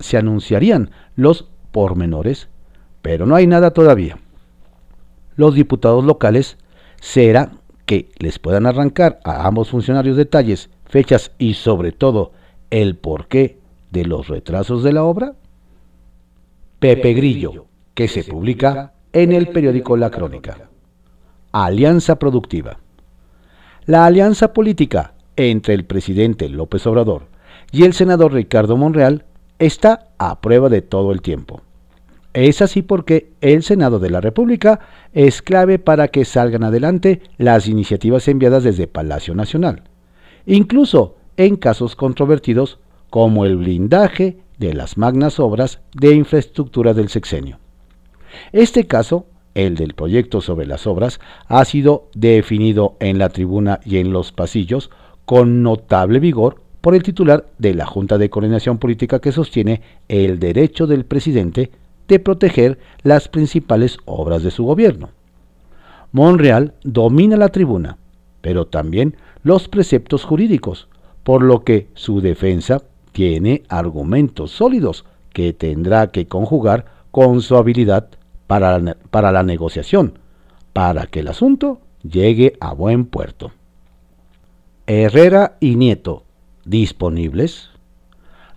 se 0.00 0.16
anunciarían 0.16 0.90
los 1.16 1.46
pormenores, 1.72 2.48
pero 3.02 3.26
no 3.26 3.34
hay 3.34 3.46
nada 3.46 3.72
todavía. 3.72 4.18
Los 5.36 5.54
diputados 5.54 6.04
locales 6.04 6.56
será 7.00 7.52
que 7.86 8.08
les 8.18 8.38
puedan 8.38 8.66
arrancar 8.66 9.20
a 9.24 9.46
ambos 9.46 9.70
funcionarios 9.70 10.16
detalles, 10.16 10.68
fechas 10.86 11.32
y 11.38 11.54
sobre 11.54 11.92
todo 11.92 12.32
el 12.70 12.96
porqué 12.96 13.58
de 13.90 14.04
los 14.04 14.28
retrasos 14.28 14.82
de 14.82 14.92
la 14.92 15.04
obra? 15.04 15.34
Pepe 16.78 17.14
Grillo, 17.14 17.66
que 17.94 18.08
se 18.08 18.24
publica 18.24 18.92
en 19.12 19.32
el 19.32 19.48
periódico 19.48 19.96
La 19.96 20.10
Crónica. 20.10 20.68
Alianza 21.52 22.18
Productiva. 22.18 22.78
La 23.86 24.04
alianza 24.04 24.52
política 24.52 25.14
entre 25.36 25.74
el 25.74 25.84
presidente 25.84 26.48
López 26.48 26.86
Obrador 26.86 27.26
y 27.72 27.84
el 27.84 27.94
senador 27.94 28.32
Ricardo 28.32 28.76
Monreal 28.76 29.24
está 29.58 30.08
a 30.18 30.40
prueba 30.40 30.68
de 30.68 30.82
todo 30.82 31.12
el 31.12 31.22
tiempo. 31.22 31.62
Es 32.34 32.62
así 32.62 32.82
porque 32.82 33.32
el 33.40 33.62
Senado 33.62 33.98
de 33.98 34.10
la 34.10 34.20
República 34.20 34.80
es 35.12 35.42
clave 35.42 35.78
para 35.78 36.08
que 36.08 36.24
salgan 36.24 36.62
adelante 36.62 37.22
las 37.38 37.66
iniciativas 37.66 38.28
enviadas 38.28 38.62
desde 38.62 38.86
Palacio 38.86 39.34
Nacional, 39.34 39.82
incluso 40.46 41.16
en 41.38 41.56
casos 41.56 41.96
controvertidos 41.96 42.78
como 43.10 43.46
el 43.46 43.56
blindaje 43.56 44.36
de 44.58 44.74
las 44.74 44.98
magnas 44.98 45.40
obras 45.40 45.80
de 45.94 46.14
infraestructura 46.14 46.92
del 46.92 47.08
sexenio. 47.08 47.58
Este 48.52 48.86
caso, 48.86 49.24
el 49.54 49.76
del 49.76 49.94
proyecto 49.94 50.40
sobre 50.40 50.66
las 50.66 50.86
obras, 50.86 51.20
ha 51.46 51.64
sido 51.64 52.08
definido 52.14 52.96
en 53.00 53.18
la 53.18 53.30
tribuna 53.30 53.80
y 53.84 53.98
en 53.98 54.12
los 54.12 54.32
pasillos 54.32 54.90
con 55.24 55.62
notable 55.62 56.18
vigor 56.18 56.60
por 56.80 56.94
el 56.94 57.04
titular 57.04 57.46
de 57.58 57.72
la 57.74 57.86
Junta 57.86 58.18
de 58.18 58.30
Coordinación 58.30 58.78
Política 58.78 59.20
que 59.20 59.32
sostiene 59.32 59.80
el 60.08 60.40
derecho 60.40 60.86
del 60.88 61.04
presidente 61.04 61.70
de 62.08 62.18
proteger 62.18 62.78
las 63.02 63.28
principales 63.28 63.98
obras 64.06 64.42
de 64.42 64.50
su 64.50 64.64
gobierno. 64.64 65.10
Monreal 66.10 66.74
domina 66.82 67.36
la 67.36 67.50
tribuna, 67.50 67.98
pero 68.40 68.66
también 68.66 69.16
los 69.44 69.68
preceptos 69.68 70.24
jurídicos, 70.24 70.88
por 71.28 71.42
lo 71.42 71.62
que 71.62 71.88
su 71.92 72.22
defensa 72.22 72.80
tiene 73.12 73.62
argumentos 73.68 74.50
sólidos 74.50 75.04
que 75.34 75.52
tendrá 75.52 76.06
que 76.06 76.26
conjugar 76.26 76.86
con 77.10 77.42
su 77.42 77.54
habilidad 77.56 78.08
para 78.46 78.78
la, 78.78 78.96
para 79.10 79.30
la 79.30 79.42
negociación, 79.42 80.20
para 80.72 81.04
que 81.06 81.20
el 81.20 81.28
asunto 81.28 81.82
llegue 82.02 82.56
a 82.60 82.72
buen 82.72 83.04
puerto. 83.04 83.52
Herrera 84.86 85.58
y 85.60 85.76
Nieto, 85.76 86.24
disponibles. 86.64 87.68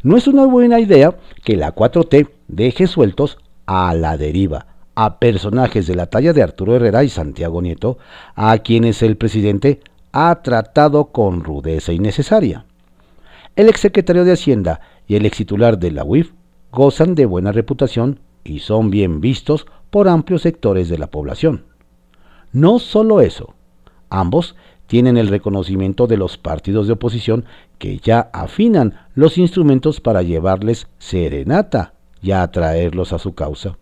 No 0.02 0.16
es 0.16 0.30
una 0.30 0.46
buena 0.46 0.80
idea 0.80 1.18
que 1.44 1.58
la 1.58 1.76
4T 1.76 2.30
deje 2.48 2.88
sueltos 2.88 3.38
a 3.66 3.94
la 3.96 4.16
deriva 4.16 4.68
a 4.96 5.20
personajes 5.20 5.88
de 5.88 5.96
la 5.96 6.06
talla 6.06 6.32
de 6.32 6.44
Arturo 6.44 6.76
Herrera 6.76 7.04
y 7.04 7.10
Santiago 7.10 7.62
Nieto, 7.62 7.98
a 8.36 8.58
quienes 8.60 9.02
el 9.02 9.18
presidente 9.18 9.82
ha 10.12 10.42
tratado 10.42 11.06
con 11.06 11.44
rudeza 11.44 11.94
innecesaria. 11.94 12.66
El 13.56 13.70
exsecretario 13.70 14.24
de 14.26 14.34
Hacienda 14.34 14.82
y 15.08 15.16
el 15.16 15.26
extitular 15.26 15.78
de 15.78 15.92
la 15.92 16.04
UIF 16.04 16.32
gozan 16.72 17.16
de 17.16 17.26
buena 17.26 17.52
reputación 17.52 18.20
y 18.44 18.60
son 18.60 18.90
bien 18.90 19.22
vistos 19.22 19.66
por 19.90 20.08
amplios 20.08 20.42
sectores 20.42 20.90
de 20.90 20.98
la 20.98 21.08
población. 21.08 21.66
No 22.54 22.80
solo 22.80 23.22
eso, 23.22 23.54
ambos 24.10 24.56
tienen 24.88 25.18
el 25.18 25.30
reconocimiento 25.30 26.08
de 26.08 26.18
los 26.18 26.38
partidos 26.38 26.88
de 26.88 26.94
oposición 26.94 27.46
que 27.78 27.98
ya 27.98 28.30
afinan 28.34 28.96
los 29.16 29.38
instrumentos 29.38 30.02
para 30.02 30.22
llevarles 30.22 30.88
serenata 30.98 31.94
y 32.22 32.32
atraerlos 32.32 33.14
a 33.14 33.20
su 33.20 33.34
causa. 33.34 33.78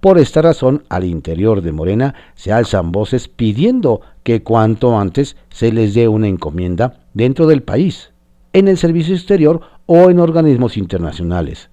Por 0.00 0.18
esta 0.18 0.42
razón, 0.42 0.84
al 0.88 1.04
interior 1.04 1.62
de 1.62 1.72
Morena 1.72 2.14
se 2.34 2.52
alzan 2.52 2.92
voces 2.92 3.28
pidiendo 3.28 4.02
que 4.26 4.42
cuanto 4.42 4.98
antes 4.98 5.36
se 5.50 5.70
les 5.70 5.94
dé 5.94 6.08
una 6.08 6.26
encomienda 6.26 6.98
dentro 7.14 7.46
del 7.46 7.62
país, 7.62 8.10
en 8.52 8.66
el 8.66 8.76
servicio 8.76 9.14
exterior 9.14 9.60
o 9.86 10.10
en 10.10 10.18
organismos 10.18 10.76
internacionales, 10.76 11.70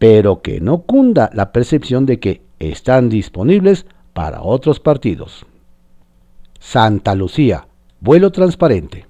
pero 0.00 0.42
que 0.42 0.60
no 0.60 0.82
cunda 0.82 1.30
la 1.34 1.52
percepción 1.52 2.04
de 2.04 2.18
que 2.18 2.42
están 2.58 3.10
disponibles 3.10 3.86
para 4.12 4.42
otros 4.42 4.80
partidos. 4.80 5.46
Santa 6.58 7.14
Lucía, 7.14 7.68
vuelo 8.00 8.32
transparente. 8.32 9.06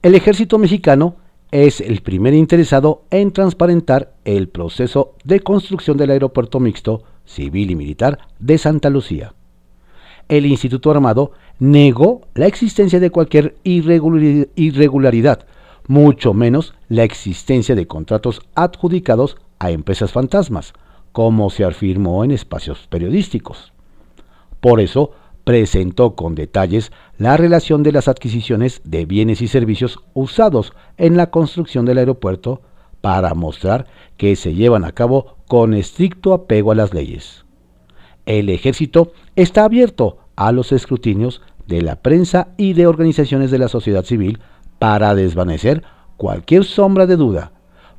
El 0.00 0.14
ejército 0.14 0.56
mexicano 0.56 1.16
es 1.50 1.82
el 1.82 2.00
primer 2.00 2.32
interesado 2.32 3.02
en 3.10 3.30
transparentar 3.30 4.14
el 4.24 4.48
proceso 4.48 5.16
de 5.24 5.40
construcción 5.40 5.98
del 5.98 6.12
aeropuerto 6.12 6.60
mixto 6.60 7.02
civil 7.26 7.70
y 7.72 7.76
militar 7.76 8.20
de 8.38 8.56
Santa 8.56 8.88
Lucía. 8.88 9.34
El 10.30 10.46
Instituto 10.46 10.92
Armado 10.92 11.32
negó 11.60 12.22
la 12.34 12.46
existencia 12.46 12.98
de 12.98 13.10
cualquier 13.10 13.54
irregularidad, 13.62 15.46
mucho 15.86 16.34
menos 16.34 16.74
la 16.88 17.04
existencia 17.04 17.74
de 17.74 17.86
contratos 17.86 18.40
adjudicados 18.54 19.36
a 19.58 19.70
empresas 19.70 20.10
fantasmas, 20.10 20.72
como 21.12 21.50
se 21.50 21.64
afirmó 21.64 22.24
en 22.24 22.30
espacios 22.32 22.86
periodísticos. 22.88 23.72
Por 24.60 24.80
eso, 24.80 25.12
presentó 25.44 26.14
con 26.14 26.34
detalles 26.34 26.92
la 27.18 27.36
relación 27.36 27.82
de 27.82 27.92
las 27.92 28.08
adquisiciones 28.08 28.80
de 28.84 29.04
bienes 29.04 29.42
y 29.42 29.48
servicios 29.48 29.98
usados 30.14 30.72
en 30.96 31.16
la 31.16 31.30
construcción 31.30 31.84
del 31.84 31.98
aeropuerto 31.98 32.62
para 33.00 33.34
mostrar 33.34 33.86
que 34.16 34.36
se 34.36 34.54
llevan 34.54 34.84
a 34.84 34.92
cabo 34.92 35.36
con 35.48 35.74
estricto 35.74 36.32
apego 36.32 36.72
a 36.72 36.74
las 36.74 36.94
leyes. 36.94 37.44
El 38.26 38.48
ejército 38.48 39.12
está 39.34 39.64
abierto 39.64 40.18
a 40.36 40.52
los 40.52 40.72
escrutinios 40.72 41.42
de 41.70 41.80
la 41.80 41.96
prensa 41.96 42.48
y 42.58 42.74
de 42.74 42.86
organizaciones 42.86 43.50
de 43.50 43.58
la 43.58 43.68
sociedad 43.68 44.04
civil 44.04 44.40
para 44.78 45.14
desvanecer 45.14 45.84
cualquier 46.18 46.64
sombra 46.64 47.06
de 47.06 47.16
duda, 47.16 47.52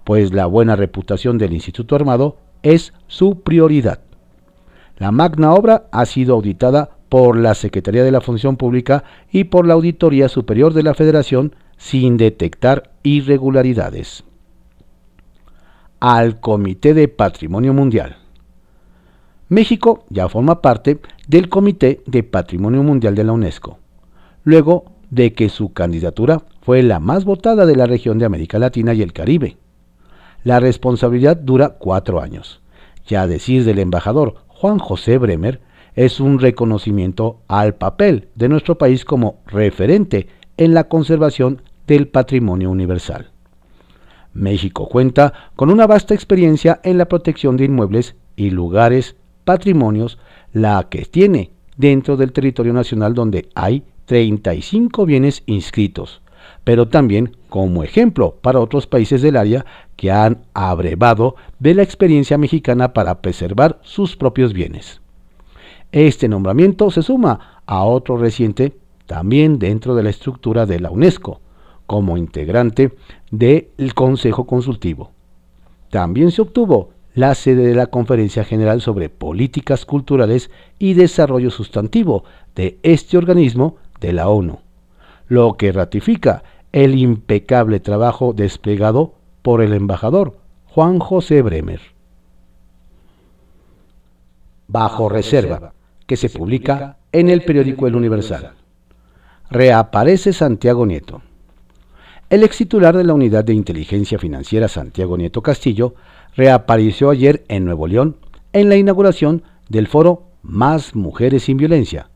pues 0.03 0.33
la 0.33 0.45
buena 0.45 0.75
reputación 0.75 1.37
del 1.37 1.53
Instituto 1.53 1.95
Armado 1.95 2.37
es 2.61 2.93
su 3.07 3.41
prioridad. 3.41 4.01
La 4.97 5.11
magna 5.11 5.53
obra 5.53 5.85
ha 5.91 6.05
sido 6.05 6.35
auditada 6.35 6.91
por 7.07 7.37
la 7.37 7.55
Secretaría 7.55 8.03
de 8.03 8.11
la 8.11 8.21
Función 8.21 8.57
Pública 8.57 9.05
y 9.31 9.45
por 9.45 9.65
la 9.65 9.73
Auditoría 9.73 10.29
Superior 10.29 10.73
de 10.73 10.83
la 10.83 10.93
Federación 10.93 11.55
sin 11.77 12.17
detectar 12.17 12.91
irregularidades. 13.03 14.25
Al 15.99 16.39
Comité 16.39 16.93
de 16.93 17.07
Patrimonio 17.07 17.73
Mundial. 17.73 18.20
México 19.51 20.05
ya 20.09 20.29
forma 20.29 20.61
parte 20.61 21.01
del 21.27 21.49
Comité 21.49 22.01
de 22.05 22.23
Patrimonio 22.23 22.83
Mundial 22.83 23.15
de 23.15 23.25
la 23.25 23.33
UNESCO, 23.33 23.79
luego 24.45 24.85
de 25.09 25.33
que 25.33 25.49
su 25.49 25.73
candidatura 25.73 26.43
fue 26.61 26.81
la 26.83 27.01
más 27.01 27.25
votada 27.25 27.65
de 27.65 27.75
la 27.75 27.85
región 27.85 28.17
de 28.17 28.23
América 28.23 28.59
Latina 28.59 28.93
y 28.93 29.01
el 29.01 29.11
Caribe. 29.11 29.57
La 30.45 30.61
responsabilidad 30.61 31.35
dura 31.35 31.71
cuatro 31.71 32.21
años. 32.21 32.61
Ya 33.05 33.27
decir 33.27 33.65
del 33.65 33.79
embajador 33.79 34.35
Juan 34.47 34.79
José 34.79 35.17
Bremer 35.17 35.59
es 35.95 36.21
un 36.21 36.39
reconocimiento 36.39 37.41
al 37.49 37.75
papel 37.75 38.29
de 38.35 38.47
nuestro 38.47 38.77
país 38.77 39.03
como 39.03 39.41
referente 39.47 40.27
en 40.55 40.73
la 40.73 40.85
conservación 40.85 41.61
del 41.87 42.07
patrimonio 42.07 42.71
universal. 42.71 43.31
México 44.33 44.87
cuenta 44.87 45.33
con 45.57 45.69
una 45.69 45.87
vasta 45.87 46.13
experiencia 46.13 46.79
en 46.85 46.97
la 46.97 47.09
protección 47.09 47.57
de 47.57 47.65
inmuebles 47.65 48.15
y 48.37 48.51
lugares, 48.51 49.17
patrimonios, 49.43 50.17
la 50.53 50.87
que 50.89 51.05
tiene 51.05 51.51
dentro 51.77 52.17
del 52.17 52.31
territorio 52.31 52.73
nacional 52.73 53.13
donde 53.13 53.49
hay 53.55 53.83
35 54.05 55.05
bienes 55.05 55.43
inscritos, 55.45 56.21
pero 56.63 56.87
también 56.87 57.37
como 57.49 57.83
ejemplo 57.83 58.35
para 58.41 58.59
otros 58.59 58.87
países 58.87 59.21
del 59.21 59.37
área 59.37 59.65
que 59.95 60.11
han 60.11 60.45
abrevado 60.53 61.35
de 61.59 61.73
la 61.73 61.83
experiencia 61.83 62.37
mexicana 62.37 62.93
para 62.93 63.21
preservar 63.21 63.79
sus 63.83 64.15
propios 64.15 64.53
bienes. 64.53 65.01
Este 65.91 66.27
nombramiento 66.27 66.89
se 66.91 67.01
suma 67.01 67.61
a 67.65 67.83
otro 67.83 68.17
reciente 68.17 68.73
también 69.05 69.59
dentro 69.59 69.95
de 69.95 70.03
la 70.03 70.09
estructura 70.09 70.65
de 70.65 70.79
la 70.79 70.89
UNESCO, 70.89 71.41
como 71.85 72.15
integrante 72.15 72.93
del 73.31 73.93
Consejo 73.93 74.45
Consultivo. 74.47 75.11
También 75.89 76.31
se 76.31 76.41
obtuvo 76.41 76.91
la 77.13 77.35
sede 77.35 77.67
de 77.67 77.75
la 77.75 77.87
Conferencia 77.87 78.43
General 78.43 78.81
sobre 78.81 79.09
Políticas 79.09 79.85
Culturales 79.85 80.49
y 80.79 80.93
Desarrollo 80.93 81.51
Sustantivo 81.51 82.23
de 82.55 82.79
este 82.83 83.17
organismo 83.17 83.77
de 83.99 84.13
la 84.13 84.29
ONU, 84.29 84.59
lo 85.27 85.53
que 85.53 85.71
ratifica 85.71 86.43
el 86.71 86.97
impecable 86.97 87.79
trabajo 87.79 88.33
desplegado 88.33 89.13
por 89.41 89.61
el 89.61 89.73
embajador 89.73 90.37
Juan 90.65 90.99
José 90.99 91.41
Bremer. 91.41 91.81
Bajo 94.67 95.09
reserva, 95.09 95.73
que 96.05 96.15
se 96.15 96.29
publica 96.29 96.97
en 97.11 97.29
el 97.29 97.43
periódico 97.43 97.87
El 97.87 97.95
Universal. 97.95 98.53
Reaparece 99.49 100.31
Santiago 100.31 100.85
Nieto. 100.85 101.21
El 102.29 102.43
ex 102.43 102.57
titular 102.57 102.95
de 102.95 103.03
la 103.03 103.13
Unidad 103.13 103.43
de 103.43 103.53
Inteligencia 103.53 104.17
Financiera 104.17 104.69
Santiago 104.69 105.17
Nieto 105.17 105.41
Castillo 105.41 105.95
reapareció 106.35 107.09
ayer 107.09 107.43
en 107.47 107.65
Nuevo 107.65 107.87
León 107.87 108.17
en 108.53 108.69
la 108.69 108.75
inauguración 108.75 109.43
del 109.69 109.87
foro 109.87 110.27
Más 110.41 110.95
Mujeres 110.95 111.43
sin 111.43 111.57
Violencia, 111.57 112.09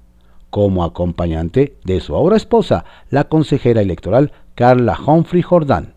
como 0.50 0.84
acompañante 0.84 1.78
de 1.84 2.00
su 2.00 2.16
ahora 2.16 2.38
esposa, 2.38 2.86
la 3.10 3.26
consejera 3.26 3.82
electoral 3.82 4.32
Carla 4.56 4.98
Humphrey 5.00 5.42
Jordán. 5.42 5.96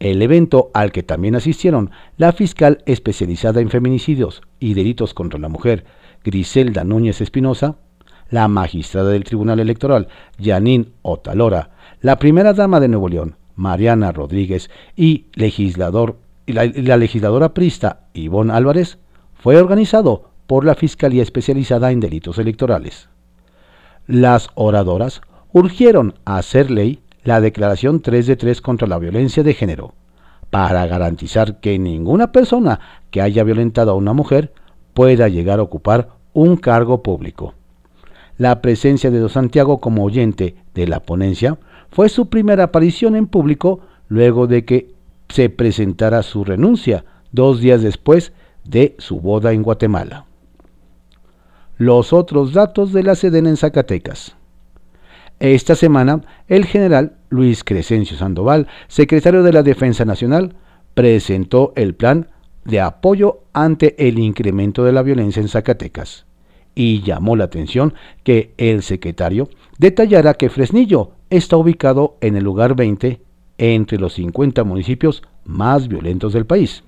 El 0.00 0.22
evento 0.22 0.70
al 0.74 0.92
que 0.92 1.02
también 1.02 1.34
asistieron 1.34 1.90
la 2.16 2.32
fiscal 2.32 2.82
especializada 2.86 3.60
en 3.60 3.70
feminicidios 3.70 4.42
y 4.58 4.74
delitos 4.74 5.14
contra 5.14 5.38
la 5.38 5.48
mujer, 5.48 5.84
Griselda 6.24 6.84
Núñez 6.84 7.20
Espinosa, 7.20 7.76
la 8.30 8.48
magistrada 8.48 9.10
del 9.10 9.24
Tribunal 9.24 9.60
Electoral, 9.60 10.08
Janine 10.42 10.86
Otalora, 11.02 11.70
la 12.00 12.18
primera 12.18 12.52
dama 12.52 12.80
de 12.80 12.88
Nuevo 12.88 13.08
León, 13.08 13.36
Mariana 13.54 14.10
Rodríguez, 14.12 14.70
y, 14.96 15.26
legislador, 15.34 16.18
la, 16.52 16.66
la 16.66 16.96
legisladora 16.96 17.54
prista, 17.54 18.06
Ivonne 18.12 18.52
Álvarez, 18.52 18.98
fue 19.34 19.56
organizado 19.56 20.30
por 20.46 20.64
la 20.64 20.74
Fiscalía 20.74 21.22
Especializada 21.22 21.90
en 21.90 22.00
Delitos 22.00 22.38
Electorales. 22.38 23.08
Las 24.06 24.48
oradoras 24.54 25.22
urgieron 25.52 26.14
a 26.24 26.36
hacer 26.36 26.70
ley 26.70 27.00
la 27.22 27.40
Declaración 27.40 28.00
3 28.00 28.26
de 28.26 28.36
3 28.36 28.60
contra 28.60 28.86
la 28.86 28.98
violencia 28.98 29.42
de 29.42 29.54
género, 29.54 29.94
para 30.50 30.86
garantizar 30.86 31.60
que 31.60 31.78
ninguna 31.78 32.30
persona 32.30 32.80
que 33.10 33.22
haya 33.22 33.42
violentado 33.44 33.92
a 33.92 33.94
una 33.94 34.12
mujer 34.12 34.52
pueda 34.92 35.28
llegar 35.28 35.58
a 35.58 35.62
ocupar 35.62 36.10
un 36.32 36.56
cargo 36.56 37.02
público. 37.02 37.54
La 38.36 38.60
presencia 38.60 39.10
de 39.10 39.20
Don 39.20 39.30
Santiago 39.30 39.80
como 39.80 40.04
oyente 40.04 40.56
de 40.74 40.86
la 40.86 41.00
ponencia 41.00 41.58
fue 41.88 42.08
su 42.08 42.28
primera 42.28 42.64
aparición 42.64 43.16
en 43.16 43.26
público 43.26 43.80
luego 44.08 44.46
de 44.46 44.64
que 44.64 44.93
se 45.28 45.50
presentara 45.50 46.22
su 46.22 46.44
renuncia 46.44 47.04
dos 47.32 47.60
días 47.60 47.82
después 47.82 48.32
de 48.64 48.94
su 48.98 49.20
boda 49.20 49.52
en 49.52 49.62
Guatemala. 49.62 50.26
Los 51.76 52.12
otros 52.12 52.52
datos 52.52 52.92
de 52.92 53.02
la 53.02 53.14
Sedena 53.14 53.48
en 53.48 53.56
Zacatecas. 53.56 54.36
Esta 55.40 55.74
semana, 55.74 56.20
el 56.46 56.64
general 56.64 57.16
Luis 57.28 57.64
Crescencio 57.64 58.16
Sandoval, 58.16 58.68
secretario 58.86 59.42
de 59.42 59.52
la 59.52 59.62
Defensa 59.62 60.04
Nacional, 60.04 60.54
presentó 60.94 61.72
el 61.74 61.94
plan 61.94 62.28
de 62.64 62.80
apoyo 62.80 63.40
ante 63.52 64.08
el 64.08 64.18
incremento 64.18 64.84
de 64.84 64.92
la 64.92 65.02
violencia 65.02 65.42
en 65.42 65.48
Zacatecas 65.48 66.26
y 66.74 67.02
llamó 67.02 67.36
la 67.36 67.44
atención 67.44 67.94
que 68.22 68.54
el 68.56 68.82
secretario 68.82 69.48
detallara 69.78 70.34
que 70.34 70.50
Fresnillo 70.50 71.12
está 71.30 71.56
ubicado 71.56 72.16
en 72.20 72.36
el 72.36 72.44
lugar 72.44 72.74
20 72.74 73.20
entre 73.58 73.98
los 73.98 74.14
50 74.14 74.64
municipios 74.64 75.22
más 75.44 75.88
violentos 75.88 76.32
del 76.32 76.46
país. 76.46 76.84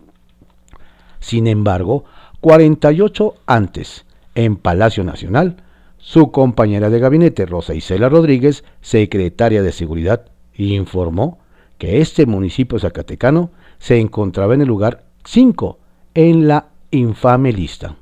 Sin 1.21 1.47
embargo, 1.47 2.05
48 2.41 3.35
antes, 3.47 4.07
en 4.35 4.57
Palacio 4.57 5.03
Nacional, 5.05 5.57
su 5.99 6.31
compañera 6.31 6.91
de 6.91 7.01
gabinete, 7.01 7.47
Rosa 7.47 7.75
Isela 7.75 8.09
Rodríguez, 8.09 8.65
secretaria 8.81 9.63
de 9.63 9.73
Seguridad, 9.73 10.27
informó 10.55 11.39
que 11.79 12.01
este 12.01 12.27
municipio 12.27 12.79
zacatecano 12.79 13.51
se 13.79 13.99
encontraba 13.99 14.55
en 14.55 14.63
el 14.63 14.69
lugar 14.69 15.05
5 15.25 15.79
en 16.15 16.49
la 16.49 16.69
infame 16.91 17.53
lista. 17.53 17.97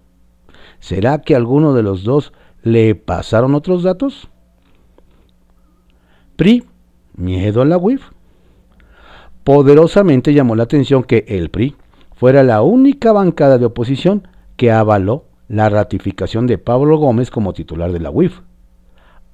¿Será 0.81 1.23
que 1.23 1.35
alguno 1.35 1.73
de 1.73 1.83
los 1.83 2.05
dos 2.05 2.33
le 2.63 2.95
pasaron 2.95 3.55
otros 3.55 3.83
datos? 3.83 4.29
PRI, 6.37 6.65
miedo 7.17 7.63
a 7.63 7.65
la 7.65 7.79
UIF. 7.79 8.11
Poderosamente 9.45 10.33
llamó 10.33 10.57
la 10.57 10.63
atención 10.63 11.05
que 11.05 11.27
el 11.29 11.51
PRI 11.51 11.77
fuera 12.17 12.43
la 12.43 12.63
única 12.63 13.13
bancada 13.13 13.59
de 13.59 13.67
oposición 13.67 14.27
que 14.57 14.73
avaló 14.73 15.25
la 15.49 15.69
ratificación 15.69 16.47
de 16.47 16.57
Pablo 16.57 16.97
Gómez 16.97 17.31
como 17.31 17.53
titular 17.53 17.93
de 17.93 18.01
la 18.01 18.11
UIF. 18.11 18.41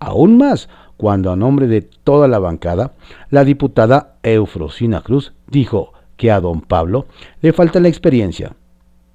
Aún 0.00 0.36
más, 0.36 0.68
cuando 0.96 1.30
a 1.30 1.36
nombre 1.36 1.68
de 1.68 1.82
toda 1.82 2.26
la 2.26 2.40
bancada, 2.40 2.94
la 3.30 3.44
diputada 3.44 4.16
Eufrosina 4.24 5.02
Cruz 5.02 5.32
dijo 5.46 5.92
que 6.16 6.32
a 6.32 6.40
don 6.40 6.60
Pablo 6.60 7.06
le 7.40 7.52
falta 7.52 7.78
la 7.78 7.88
experiencia, 7.88 8.56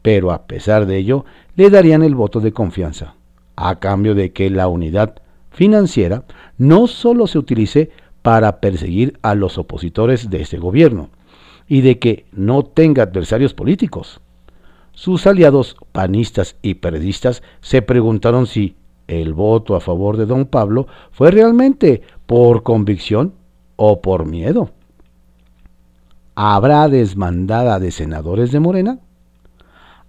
pero 0.02 0.32
a 0.32 0.48
pesar 0.48 0.86
de 0.86 0.98
ello 0.98 1.26
le 1.56 1.70
darían 1.70 2.04
el 2.04 2.16
voto 2.16 2.40
de 2.40 2.54
confianza, 2.54 3.16
a 3.58 3.80
cambio 3.80 4.16
de 4.16 4.32
que 4.32 4.50
la 4.50 4.68
unidad 4.68 5.16
financiera 5.52 6.24
no 6.58 6.88
solo 6.88 7.28
se 7.28 7.38
utilice 7.38 7.90
para 8.26 8.60
perseguir 8.60 9.20
a 9.22 9.36
los 9.36 9.60
opositores 9.60 10.32
de 10.32 10.42
este 10.42 10.58
gobierno, 10.58 11.10
y 11.68 11.82
de 11.82 12.00
que 12.00 12.26
no 12.32 12.64
tenga 12.64 13.04
adversarios 13.04 13.54
políticos. 13.54 14.20
Sus 14.94 15.28
aliados 15.28 15.78
panistas 15.92 16.56
y 16.64 16.74
periodistas 16.74 17.44
se 17.62 17.84
preguntaron 17.84 18.48
si 18.48 18.78
el 19.08 19.36
voto 19.36 19.76
a 19.76 19.80
favor 19.80 20.18
de 20.18 20.26
don 20.26 20.46
Pablo 20.46 20.88
fue 21.12 21.30
realmente 21.30 22.02
por 22.26 22.64
convicción 22.64 23.34
o 23.76 24.02
por 24.02 24.26
miedo. 24.26 24.72
¿Habrá 26.34 26.88
desmandada 26.90 27.80
de 27.80 27.92
senadores 27.92 28.52
de 28.52 28.60
Morena? 28.60 29.00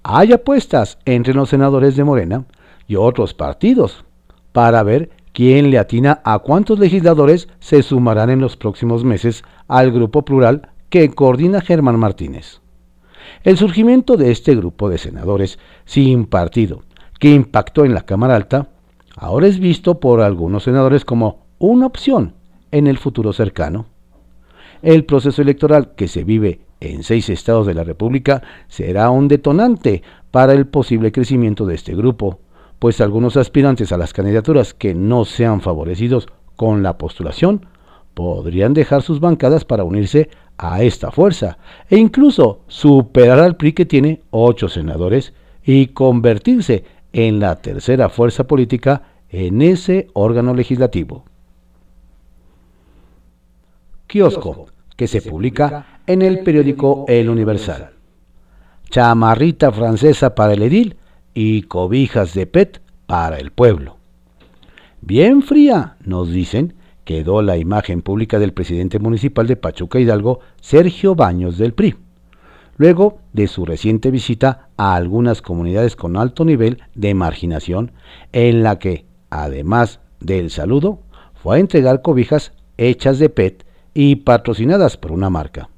hay 0.09 0.33
apuestas 0.33 0.99
entre 1.05 1.35
los 1.35 1.49
senadores 1.49 1.97
de 1.97 2.05
Morena 2.05 2.45
y 2.87 2.95
otros 2.95 3.35
partidos 3.35 4.05
para 4.53 4.85
ver 4.85 5.11
quién 5.37 5.71
le 5.71 5.79
atina 5.79 6.23
a 6.25 6.39
cuántos 6.39 6.79
legisladores 6.79 7.47
se 7.59 7.83
sumarán 7.83 8.31
en 8.31 8.41
los 8.41 8.57
próximos 8.57 9.05
meses 9.05 9.45
al 9.69 9.93
grupo 9.93 10.25
plural 10.25 10.71
que 10.89 11.11
coordina 11.11 11.61
Germán 11.61 11.99
Martínez. 11.99 12.63
El 13.45 13.59
surgimiento 13.59 14.17
de 14.17 14.31
este 14.31 14.55
grupo 14.55 14.89
de 14.89 14.97
senadores 14.97 15.59
sin 15.85 16.25
partido, 16.25 16.85
que 17.21 17.35
impactó 17.35 17.85
en 17.85 17.93
la 17.93 18.07
Cámara 18.07 18.35
Alta, 18.35 18.71
ahora 19.15 19.47
es 19.47 19.59
visto 19.59 20.01
por 20.01 20.23
algunos 20.23 20.63
senadores 20.63 21.05
como 21.05 21.45
una 21.59 21.85
opción 21.85 22.33
en 22.71 22.87
el 22.87 22.97
futuro 22.97 23.35
cercano. 23.35 23.85
El 24.81 25.05
proceso 25.05 25.43
electoral 25.43 25.93
que 25.97 26.09
se 26.09 26.25
vive 26.25 26.61
en 26.81 27.03
seis 27.03 27.29
estados 27.29 27.67
de 27.67 27.75
la 27.75 27.85
República 27.85 28.43
será 28.69 29.11
un 29.11 29.29
detonante 29.29 30.03
para 30.31 30.55
el 30.55 30.67
posible 30.67 31.13
crecimiento 31.13 31.67
de 31.67 31.75
este 31.75 31.95
grupo, 31.95 32.41
pues 32.79 33.01
algunos 33.01 33.37
aspirantes 33.37 33.93
a 33.93 33.97
las 33.97 34.13
candidaturas 34.13 34.75
que 34.75 34.95
no 34.95 35.25
sean 35.25 35.61
favorecidos 35.61 36.29
con 36.57 36.83
la 36.83 36.99
postulación 36.99 37.67
podrían 38.15 38.75
dejar 38.75 39.03
sus 39.03 39.21
bancadas 39.21 39.65
para 39.65 39.85
unirse 39.85 40.31
a 40.59 40.83
esta 40.83 41.11
fuerza 41.11 41.59
e 41.91 41.97
incluso 41.97 42.61
superar 42.67 43.41
al 43.41 43.57
PRI 43.57 43.73
que 43.73 43.87
tiene 43.87 44.23
ocho 44.31 44.69
senadores 44.69 45.33
y 45.65 45.89
convertirse 45.89 46.85
en 47.13 47.41
la 47.41 47.57
tercera 47.57 48.09
fuerza 48.09 48.45
política 48.47 49.03
en 49.29 49.63
ese 49.63 50.09
órgano 50.15 50.55
legislativo. 50.55 51.25
kiosco, 54.07 54.67
que 54.97 55.07
se 55.07 55.21
publica 55.21 56.01
en 56.07 56.23
el 56.23 56.41
periódico 56.41 57.05
El 57.09 57.29
Universal. 57.29 57.91
Chamarrita 58.89 59.73
francesa 59.73 60.35
para 60.35 60.55
el 60.55 60.63
edil 60.63 60.97
y 61.37 61.65
cobijas 61.65 62.33
de 62.33 62.47
PET 62.47 62.81
para 63.07 63.37
el 63.37 63.53
pueblo. 63.53 63.99
Bien 65.03 65.43
fría, 65.43 65.99
nos 66.03 66.31
dicen, 66.31 66.73
quedó 67.05 67.43
la 67.43 67.59
imagen 67.59 68.01
pública 68.01 68.39
del 68.39 68.55
presidente 68.55 68.99
municipal 68.99 69.47
de 69.47 69.57
Pachuca 69.57 70.01
Hidalgo, 70.01 70.41
Sergio 70.63 71.15
Baños 71.15 71.59
del 71.59 71.75
PRI, 71.75 71.95
luego 72.79 73.19
de 73.35 73.49
su 73.49 73.67
reciente 73.67 74.11
visita 74.11 74.71
a 74.79 74.95
algunas 74.95 75.43
comunidades 75.43 75.95
con 75.95 76.17
alto 76.17 76.47
nivel 76.47 76.83
de 76.95 77.13
marginación, 77.13 77.93
en 78.33 78.63
la 78.63 78.79
que, 78.79 79.05
además 79.29 80.01
del 80.21 80.51
saludo, 80.51 81.01
fue 81.35 81.59
a 81.59 81.61
entregar 81.61 82.01
cobijas 82.01 82.53
hechas 82.79 83.19
de 83.19 83.29
PET 83.29 83.67
y 83.93 84.17
patrocinadas 84.17 84.97
por 84.97 85.13
una 85.13 85.29
marca. 85.29 85.69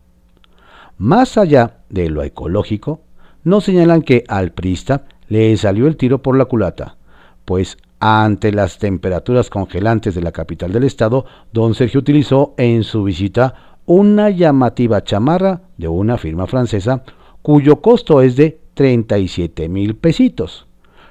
Más 0.98 1.36
allá 1.36 1.78
de 1.90 2.10
lo 2.10 2.22
ecológico, 2.22 3.00
no 3.42 3.60
señalan 3.60 4.02
que 4.02 4.22
al 4.28 4.52
prista 4.52 5.06
le 5.28 5.56
salió 5.56 5.86
el 5.86 5.96
tiro 5.96 6.22
por 6.22 6.36
la 6.36 6.46
culata, 6.46 6.96
pues 7.44 7.76
ante 8.00 8.52
las 8.52 8.78
temperaturas 8.78 9.50
congelantes 9.50 10.14
de 10.14 10.22
la 10.22 10.32
capital 10.32 10.72
del 10.72 10.84
estado, 10.84 11.26
don 11.52 11.74
Sergio 11.74 12.00
utilizó 12.00 12.54
en 12.56 12.84
su 12.84 13.04
visita 13.04 13.78
una 13.86 14.30
llamativa 14.30 15.02
chamarra 15.02 15.62
de 15.76 15.88
una 15.88 16.18
firma 16.18 16.46
francesa 16.46 17.02
cuyo 17.42 17.80
costo 17.80 18.20
es 18.20 18.36
de 18.36 18.60
37 18.74 19.68
mil 19.68 19.96
pesitos, 19.96 20.66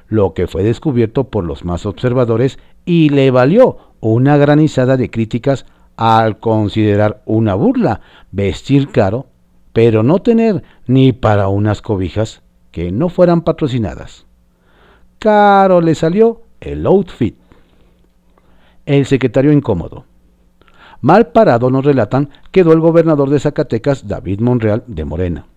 lo 0.07 0.33
que 0.33 0.47
fue 0.47 0.63
descubierto 0.63 1.25
por 1.25 1.43
los 1.43 1.65
más 1.65 1.85
observadores 1.85 2.59
y 2.85 3.09
le 3.09 3.31
valió 3.31 3.77
una 3.99 4.37
granizada 4.37 4.95
de 4.95 5.09
críticas 5.09 5.65
al 5.97 6.37
considerar 6.39 7.23
una 7.25 7.55
burla 7.55 8.01
vestir 8.31 8.89
caro, 8.89 9.25
pero 9.73 10.03
no 10.03 10.19
tener 10.19 10.63
ni 10.85 11.11
para 11.11 11.47
unas 11.47 11.81
cobijas 11.81 12.41
que 12.77 12.91
no 12.91 13.09
fueran 13.09 13.41
patrocinadas. 13.41 14.27
Caro 15.17 15.81
le 15.81 15.95
salió 15.95 16.43
el 16.61 16.85
outfit. 16.85 17.35
El 18.85 19.07
secretario 19.07 19.51
incómodo. 19.51 20.05
Mal 21.01 21.31
parado 21.31 21.71
nos 21.71 21.83
relatan 21.83 22.29
quedó 22.51 22.73
el 22.73 22.79
gobernador 22.79 23.31
de 23.31 23.39
Zacatecas, 23.39 24.07
David 24.07 24.41
Monreal, 24.41 24.83
de 24.85 25.05
Morena, 25.05 25.47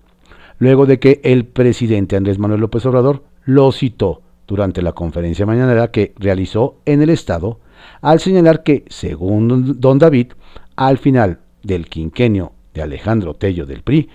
luego 0.58 0.86
de 0.86 0.98
que 0.98 1.20
el 1.22 1.44
presidente 1.44 2.16
Andrés 2.16 2.38
Manuel 2.38 2.62
López 2.62 2.86
Obrador 2.86 3.22
lo 3.44 3.70
citó 3.70 4.22
durante 4.46 4.80
la 4.80 4.92
conferencia 4.92 5.44
mañanera 5.44 5.90
que 5.90 6.14
realizó 6.16 6.76
en 6.86 7.02
el 7.02 7.10
Estado, 7.10 7.58
al 8.00 8.20
señalar 8.20 8.62
que, 8.62 8.86
según 8.88 9.78
don 9.78 9.98
David, 9.98 10.28
al 10.74 10.96
final 10.96 11.40
del 11.62 11.86
quinquenio 11.90 12.52
de 12.72 12.80
Alejandro 12.80 13.34
Tello 13.34 13.66
del 13.66 13.82
PRI, 13.82 14.08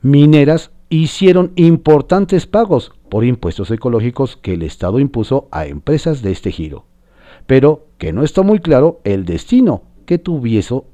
mineras 0.00 0.70
hicieron 0.90 1.52
importantes 1.56 2.46
pagos 2.46 2.92
por 3.08 3.24
impuestos 3.24 3.70
ecológicos 3.70 4.36
que 4.36 4.54
el 4.54 4.62
Estado 4.62 4.98
impuso 4.98 5.48
a 5.50 5.66
empresas 5.66 6.22
de 6.22 6.32
este 6.32 6.52
giro, 6.52 6.84
pero 7.46 7.86
que 7.98 8.12
no 8.12 8.22
está 8.22 8.42
muy 8.42 8.60
claro 8.60 9.00
el 9.04 9.24
destino 9.24 9.82
que, 10.06 10.20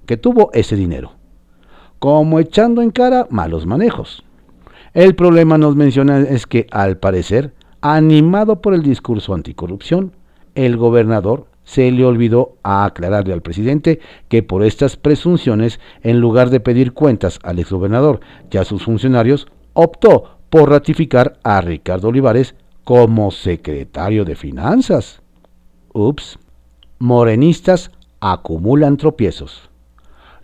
que 0.07 0.17
tuvo 0.17 0.51
ese 0.53 0.77
dinero, 0.77 1.13
como 1.99 2.41
echando 2.41 2.83
en 2.83 2.91
cara 2.91 3.27
malos 3.31 3.67
manejos. 3.67 4.25
El 4.93 5.15
problema 5.15 5.59
nos 5.59 5.75
menciona 5.75 6.21
es 6.21 6.47
que, 6.47 6.67
al 6.71 6.99
parecer, 6.99 7.53
animado 7.81 8.61
por 8.61 8.75
el 8.75 8.83
discurso 8.83 9.35
anticorrupción, 9.35 10.13
el 10.55 10.77
gobernador 10.77 11.47
se 11.65 11.91
le 11.91 12.05
olvidó 12.05 12.57
aclararle 12.63 13.33
al 13.33 13.43
presidente 13.43 13.99
que 14.29 14.43
por 14.43 14.63
estas 14.63 14.97
presunciones, 14.97 15.81
en 16.03 16.21
lugar 16.21 16.51
de 16.51 16.61
pedir 16.61 16.93
cuentas 16.93 17.39
al 17.43 17.59
exgobernador 17.59 18.21
y 18.51 18.59
a 18.59 18.65
sus 18.65 18.85
funcionarios, 18.85 19.49
optó 19.75 20.39
por 20.49 20.71
ratificar 20.71 21.39
a 21.43 21.61
Ricardo 21.61 22.09
Olivares 22.09 22.55
como 22.85 23.31
secretario 23.31 24.25
de 24.25 24.37
Finanzas. 24.37 25.21
Ups, 25.93 26.39
morenistas 26.99 27.91
acumulan 28.21 28.97
tropiezos. 28.97 29.71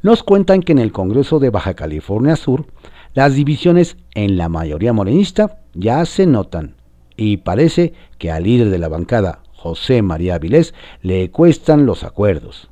Nos 0.03 0.23
cuentan 0.23 0.63
que 0.63 0.73
en 0.73 0.79
el 0.79 0.93
Congreso 0.93 1.39
de 1.39 1.51
Baja 1.51 1.75
California 1.75 2.37
Sur, 2.37 2.67
las 3.15 3.35
divisiones 3.35 3.97
en 4.15 4.37
la 4.37 4.49
mayoría 4.49 4.93
morenista 4.93 5.61
ya 5.75 6.05
se 6.05 6.27
notan 6.27 6.77
y 7.17 7.39
parece 7.39 7.93
que 8.19 8.31
al 8.31 8.45
líder 8.45 8.71
de 8.71 8.79
la 8.79 8.89
bancada, 8.89 9.41
José 9.53 10.01
María 10.01 10.37
Avilés, 10.37 10.75
le 11.03 11.31
cuestan 11.31 11.85
los 11.85 12.03
acuerdos. 12.03 12.71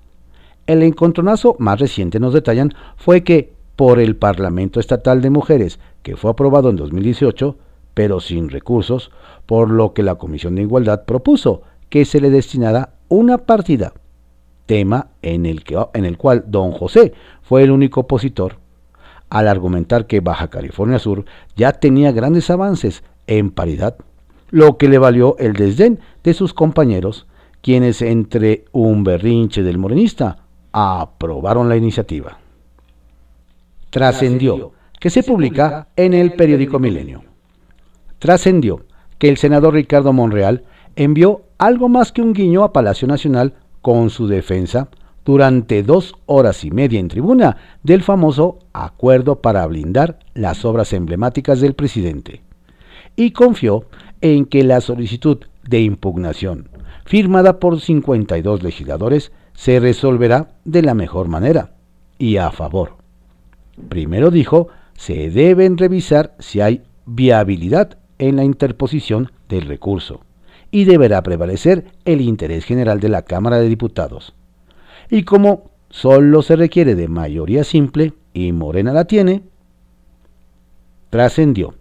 El 0.67 0.83
encontronazo 0.83 1.55
más 1.59 1.79
reciente, 1.81 2.19
nos 2.19 2.33
detallan, 2.33 2.73
fue 2.97 3.25
que 3.25 3.53
por 3.79 4.01
el 4.01 4.17
Parlamento 4.17 4.81
Estatal 4.81 5.23
de 5.23 5.31
Mujeres, 5.31 5.79
que 6.03 6.17
fue 6.17 6.33
aprobado 6.33 6.69
en 6.69 6.75
2018, 6.75 7.57
pero 7.95 8.19
sin 8.19 8.49
recursos, 8.49 9.13
por 9.47 9.71
lo 9.71 9.95
que 9.95 10.03
la 10.03 10.17
Comisión 10.17 10.57
de 10.57 10.63
Igualdad 10.63 11.05
propuso 11.05 11.63
que 11.89 12.05
se 12.05 12.21
le 12.21 12.31
destinara 12.31 12.95
una 13.07 13.39
partida, 13.39 13.93
tema 14.67 15.11
en 15.23 15.47
el, 15.47 15.63
que, 15.63 15.81
en 15.95 16.05
el 16.07 16.19
cual 16.19 16.43
don 16.49 16.73
José 16.73 17.13
fue 17.41 17.63
el 17.63 17.71
único 17.71 18.01
opositor, 18.01 18.57
al 19.31 19.47
argumentar 19.47 20.09
que 20.09 20.19
Baja 20.19 20.49
California 20.49 20.99
Sur 20.99 21.25
ya 21.55 21.71
tenía 21.71 22.11
grandes 22.11 22.51
avances 22.51 23.05
en 23.29 23.53
paridad, 23.53 23.97
lo 24.51 24.77
que 24.77 24.89
le 24.89 24.99
valió 24.99 25.37
el 25.39 25.53
desdén 25.53 26.01
de 26.25 26.35
sus 26.35 26.53
compañeros, 26.53 27.29
quienes 27.63 28.03
entre 28.03 28.65
un 28.73 29.05
berrinche 29.05 29.63
del 29.63 29.79
morenista 29.79 30.39
aprobaron 30.73 31.69
la 31.69 31.77
iniciativa 31.77 32.39
trascendió, 33.91 34.73
que 35.01 35.11
se 35.11 35.23
publica 35.23 35.89
en 35.97 36.15
el 36.15 36.33
periódico 36.33 36.79
Milenio. 36.79 37.25
Trascendió 38.19 38.85
que 39.19 39.29
el 39.29 39.37
senador 39.37 39.75
Ricardo 39.75 40.13
Monreal 40.13 40.65
envió 40.97 41.43
algo 41.59 41.89
más 41.89 42.13
que 42.13 42.23
un 42.23 42.33
guiño 42.33 42.65
a 42.65 42.73
Palacio 42.73 43.07
Nacional 43.07 43.55
con 43.81 44.11
su 44.11 44.27
defensa 44.27 44.89
durante 45.25 45.83
dos 45.83 46.15
horas 46.27 46.65
y 46.65 46.71
media 46.71 46.99
en 46.99 47.09
tribuna 47.09 47.57
del 47.83 48.03
famoso 48.03 48.59
acuerdo 48.73 49.41
para 49.41 49.67
blindar 49.67 50.19
las 50.35 50.65
obras 50.65 50.93
emblemáticas 50.93 51.61
del 51.61 51.75
presidente. 51.75 52.43
Y 53.15 53.33
confió 53.33 53.85
en 54.21 54.47
que 54.47 54.65
la 54.65 54.81
solicitud 54.81 55.39
de 55.65 55.81
impugnación, 55.81 56.71
firmada 57.05 57.59
por 57.59 57.81
52 57.81 58.63
legisladores, 58.63 59.33
se 59.55 59.81
resolverá 59.81 60.57
de 60.65 60.83
la 60.83 60.95
mejor 60.95 61.29
manera 61.29 61.73
y 62.17 62.37
a 62.37 62.51
favor 62.51 62.99
Primero 63.89 64.31
dijo, 64.31 64.69
se 64.95 65.31
deben 65.31 65.79
revisar 65.79 66.35
si 66.39 66.61
hay 66.61 66.83
viabilidad 67.07 67.99
en 68.19 68.37
la 68.37 68.45
interposición 68.45 69.31
del 69.49 69.67
recurso 69.67 70.21
y 70.71 70.85
deberá 70.85 71.23
prevalecer 71.23 71.87
el 72.05 72.21
interés 72.21 72.65
general 72.65 73.01
de 73.01 73.09
la 73.09 73.23
Cámara 73.23 73.59
de 73.59 73.69
Diputados. 73.69 74.35
Y 75.11 75.23
como 75.23 75.71
solo 75.89 76.43
se 76.43 76.57
requiere 76.57 76.95
de 76.95 77.09
mayoría 77.09 77.65
simple 77.65 78.13
y 78.35 78.53
Morena 78.53 78.93
la 78.93 79.07
tiene, 79.07 79.43
trascendió 81.11 81.75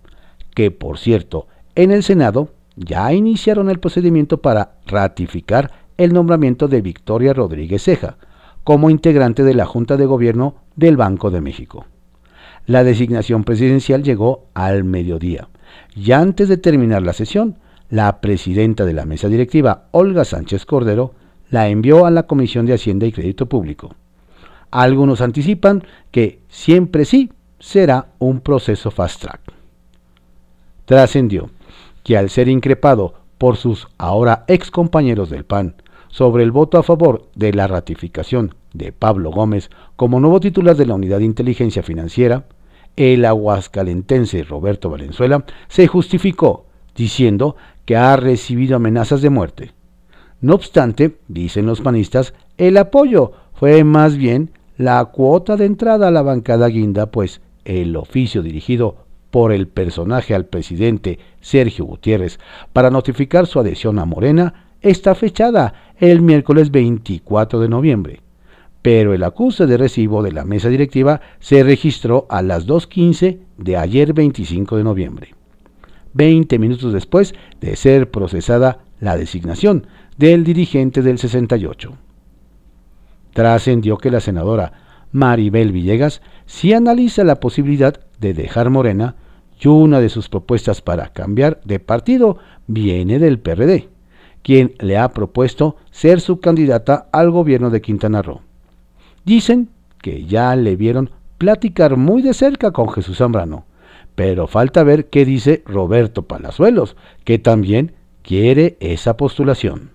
que, 0.55 0.71
por 0.71 0.97
cierto, 0.97 1.47
en 1.75 1.91
el 1.91 2.03
Senado 2.03 2.49
ya 2.75 3.11
iniciaron 3.11 3.69
el 3.69 3.79
procedimiento 3.79 4.41
para 4.41 4.75
ratificar 4.85 5.71
el 5.97 6.13
nombramiento 6.13 6.67
de 6.67 6.81
Victoria 6.81 7.33
Rodríguez 7.33 7.83
Ceja 7.83 8.17
como 8.67 8.89
integrante 8.89 9.43
de 9.43 9.53
la 9.53 9.65
Junta 9.65 9.95
de 9.95 10.05
Gobierno 10.05 10.55
del 10.75 10.97
Banco 10.97 11.31
de 11.31 11.39
México. 11.39 11.85
La 12.65 12.83
designación 12.83 13.45
presidencial 13.45 14.03
llegó 14.03 14.47
al 14.53 14.83
mediodía 14.83 15.47
y 15.95 16.11
antes 16.11 16.49
de 16.49 16.57
terminar 16.57 17.01
la 17.01 17.13
sesión, 17.13 17.59
la 17.89 18.19
presidenta 18.19 18.83
de 18.83 18.91
la 18.91 19.05
mesa 19.05 19.29
directiva, 19.29 19.85
Olga 19.91 20.25
Sánchez 20.25 20.65
Cordero, 20.65 21.13
la 21.49 21.69
envió 21.69 22.05
a 22.05 22.11
la 22.11 22.23
Comisión 22.23 22.65
de 22.65 22.73
Hacienda 22.73 23.05
y 23.05 23.13
Crédito 23.13 23.45
Público. 23.45 23.95
Algunos 24.69 25.21
anticipan 25.21 25.81
que 26.11 26.41
siempre 26.49 27.05
sí 27.05 27.31
será 27.59 28.07
un 28.19 28.41
proceso 28.41 28.91
fast 28.91 29.21
track. 29.21 29.39
Trascendió 30.83 31.51
que 32.03 32.17
al 32.17 32.29
ser 32.29 32.49
increpado 32.49 33.13
por 33.37 33.55
sus 33.55 33.87
ahora 33.97 34.43
ex 34.49 34.71
compañeros 34.71 35.29
del 35.29 35.45
PAN 35.45 35.75
sobre 36.09 36.43
el 36.43 36.51
voto 36.51 36.77
a 36.77 36.83
favor 36.83 37.27
de 37.35 37.53
la 37.53 37.67
ratificación 37.67 38.55
de 38.73 38.91
Pablo 38.91 39.31
Gómez 39.31 39.69
como 39.95 40.19
nuevo 40.19 40.39
titular 40.39 40.75
de 40.75 40.85
la 40.85 40.95
Unidad 40.95 41.19
de 41.19 41.25
Inteligencia 41.25 41.83
Financiera, 41.83 42.45
el 42.95 43.25
aguascalentense 43.25 44.43
Roberto 44.43 44.89
Valenzuela 44.89 45.45
se 45.67 45.87
justificó 45.87 46.65
diciendo 46.95 47.55
que 47.85 47.95
ha 47.95 48.15
recibido 48.17 48.75
amenazas 48.75 49.21
de 49.21 49.29
muerte. 49.29 49.71
No 50.41 50.55
obstante, 50.55 51.17
dicen 51.27 51.65
los 51.65 51.81
panistas, 51.81 52.33
el 52.57 52.77
apoyo 52.77 53.33
fue 53.53 53.83
más 53.83 54.17
bien 54.17 54.51
la 54.77 55.03
cuota 55.05 55.57
de 55.57 55.65
entrada 55.65 56.07
a 56.07 56.11
la 56.11 56.21
bancada 56.21 56.67
guinda, 56.67 57.11
pues 57.11 57.41
el 57.65 57.95
oficio 57.95 58.41
dirigido 58.41 58.97
por 59.31 59.51
el 59.51 59.67
personaje 59.67 60.33
al 60.33 60.45
presidente 60.45 61.19
Sergio 61.41 61.85
Gutiérrez 61.85 62.39
para 62.73 62.89
notificar 62.89 63.47
su 63.47 63.59
adhesión 63.59 63.99
a 63.99 64.05
Morena 64.05 64.66
está 64.81 65.15
fechada 65.15 65.73
el 65.97 66.21
miércoles 66.21 66.71
24 66.71 67.59
de 67.59 67.69
noviembre 67.69 68.21
pero 68.87 69.13
el 69.13 69.23
acuse 69.23 69.65
de 69.65 69.75
recibo 69.75 70.23
de 70.23 70.31
la 70.31 70.45
mesa 70.45 70.69
directiva 70.69 71.19
se 71.41 71.61
registró 71.61 72.25
a 72.29 72.41
las 72.41 72.67
2.15 72.67 73.39
de 73.57 73.75
ayer 73.75 74.13
25 74.13 74.77
de 74.77 74.83
noviembre, 74.85 75.35
20 76.13 76.57
minutos 76.57 76.93
después 76.93 77.33
de 77.59 77.75
ser 77.75 78.09
procesada 78.09 78.79
la 79.01 79.17
designación 79.17 79.87
del 80.17 80.45
dirigente 80.45 81.01
del 81.01 81.17
68. 81.17 81.97
Trascendió 83.33 83.97
que 83.97 84.09
la 84.09 84.21
senadora 84.21 84.71
Maribel 85.11 85.73
Villegas 85.73 86.21
sí 86.45 86.71
analiza 86.71 87.25
la 87.25 87.41
posibilidad 87.41 87.99
de 88.21 88.33
dejar 88.33 88.69
Morena 88.69 89.17
y 89.59 89.67
una 89.67 89.99
de 89.99 90.07
sus 90.07 90.29
propuestas 90.29 90.81
para 90.81 91.09
cambiar 91.09 91.59
de 91.65 91.81
partido 91.81 92.37
viene 92.67 93.19
del 93.19 93.39
PRD, 93.39 93.89
quien 94.43 94.75
le 94.79 94.97
ha 94.97 95.09
propuesto 95.09 95.75
ser 95.91 96.21
su 96.21 96.39
candidata 96.39 97.07
al 97.11 97.31
gobierno 97.31 97.69
de 97.69 97.81
Quintana 97.81 98.21
Roo. 98.21 98.41
Dicen 99.25 99.69
que 100.01 100.25
ya 100.25 100.55
le 100.55 100.75
vieron 100.75 101.11
platicar 101.37 101.97
muy 101.97 102.21
de 102.21 102.33
cerca 102.33 102.71
con 102.71 102.89
Jesús 102.89 103.17
Zambrano, 103.17 103.65
pero 104.15 104.47
falta 104.47 104.83
ver 104.83 105.09
qué 105.09 105.25
dice 105.25 105.63
Roberto 105.65 106.23
Palazuelos, 106.23 106.95
que 107.23 107.39
también 107.39 107.93
quiere 108.23 108.77
esa 108.79 109.17
postulación. 109.17 109.91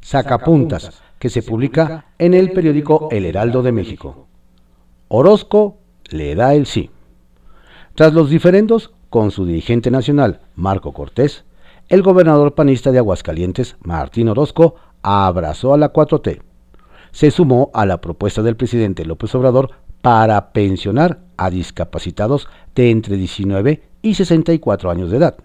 Sacapuntas, 0.00 1.02
que 1.18 1.30
se 1.30 1.42
publica 1.42 2.06
en 2.18 2.34
el 2.34 2.52
periódico 2.52 3.08
El 3.10 3.24
Heraldo 3.24 3.62
de 3.62 3.72
México. 3.72 4.26
Orozco 5.08 5.78
le 6.10 6.34
da 6.34 6.54
el 6.54 6.66
sí. 6.66 6.90
Tras 7.94 8.12
los 8.12 8.30
diferendos 8.30 8.92
con 9.10 9.30
su 9.30 9.46
dirigente 9.46 9.90
nacional, 9.90 10.40
Marco 10.54 10.92
Cortés, 10.92 11.44
el 11.88 12.02
gobernador 12.02 12.54
panista 12.54 12.92
de 12.92 12.98
Aguascalientes, 12.98 13.76
Martín 13.80 14.28
Orozco, 14.28 14.76
abrazó 15.02 15.74
a 15.74 15.78
la 15.78 15.92
4T. 15.92 16.40
Se 17.12 17.30
sumó 17.30 17.70
a 17.74 17.86
la 17.86 18.00
propuesta 18.00 18.42
del 18.42 18.56
presidente 18.56 19.04
López 19.04 19.34
Obrador 19.34 19.70
para 20.00 20.52
pensionar 20.52 21.20
a 21.36 21.50
discapacitados 21.50 22.48
de 22.74 22.90
entre 22.90 23.16
19 23.16 23.82
y 24.02 24.14
64 24.14 24.90
años 24.90 25.10
de 25.10 25.18
edad. 25.18 25.36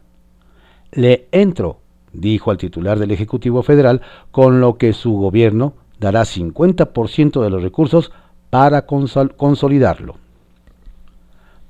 Le 0.91 1.28
entro, 1.32 1.80
dijo 2.13 2.52
al 2.52 2.58
titular 2.58 2.99
del 2.99 3.12
Ejecutivo 3.12 3.62
Federal, 3.62 4.02
con 4.32 4.62
lo 4.62 4.78
que 4.78 4.93
su 4.93 5.13
gobierno 5.13 5.73
dará 5.99 6.21
50% 6.23 7.41
de 7.41 7.49
los 7.49 7.62
recursos 7.62 8.12
para 8.49 8.86
consolidarlo. 8.86 10.15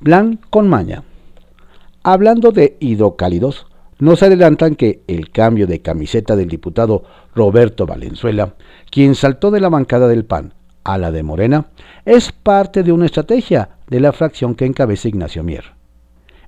Plan 0.01 0.39
con 0.49 0.69
maña. 0.69 1.03
Hablando 2.03 2.51
de 2.51 2.77
hidrocálidos, 2.79 3.65
nos 3.99 4.23
adelantan 4.23 4.75
que 4.75 5.03
el 5.07 5.29
cambio 5.31 5.67
de 5.67 5.81
camiseta 5.81 6.35
del 6.35 6.49
diputado 6.49 7.03
Roberto 7.35 7.85
Valenzuela, 7.85 8.55
quien 8.89 9.15
saltó 9.15 9.51
de 9.51 9.59
la 9.59 9.69
bancada 9.69 10.07
del 10.07 10.25
PAN 10.25 10.53
a 10.83 10.97
la 10.97 11.11
de 11.11 11.23
Morena, 11.23 11.67
es 12.05 12.31
parte 12.31 12.83
de 12.83 12.91
una 12.91 13.05
estrategia 13.05 13.77
de 13.87 13.99
la 13.99 14.11
fracción 14.11 14.55
que 14.55 14.65
encabeza 14.65 15.09
Ignacio 15.09 15.43
Mier. 15.43 15.65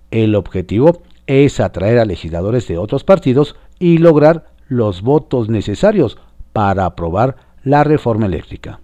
El 0.10 0.36
objetivo 0.36 1.04
es 1.28 1.60
atraer 1.60 2.00
a 2.00 2.06
legisladores 2.06 2.68
de 2.68 2.78
otros 2.78 3.04
partidos 3.04 3.56
y 3.80 4.00
lograr 4.00 4.52
los 4.68 5.02
votos 5.02 5.50
necesarios 5.50 6.18
para 6.54 6.86
aprobar 6.86 7.36
la 7.64 7.84
reforma 7.84 8.26
eléctrica. 8.26 8.80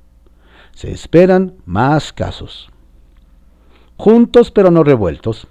Se 0.73 0.91
esperan 0.91 1.55
más 1.65 2.13
casos 2.13 2.69
juntos 3.97 4.51
pero 4.51 4.71
no 4.71 4.83
revueltos. 4.83 5.47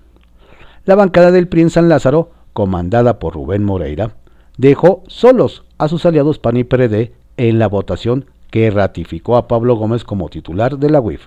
La 0.85 0.95
bancada 0.95 1.33
del 1.33 1.49
PRI 1.49 1.63
en 1.63 1.71
San 1.71 1.89
Lázaro, 1.89 2.31
comandada 2.57 3.19
por 3.19 3.35
Rubén 3.35 3.63
Moreira, 3.65 4.17
dejó 4.57 5.05
solos 5.09 5.65
a 5.77 5.89
sus 5.89 6.07
aliados 6.07 6.39
PAN 6.39 6.57
y 6.57 6.65
PRD 6.65 7.13
en 7.37 7.59
la 7.59 7.69
votación 7.69 8.25
que 8.51 8.71
ratificó 8.71 9.37
a 9.37 9.47
Pablo 9.47 9.77
Gómez 9.77 10.05
como 10.05 10.31
titular 10.31 10.79
de 10.79 10.89
la 10.89 11.03
UIF. 11.03 11.27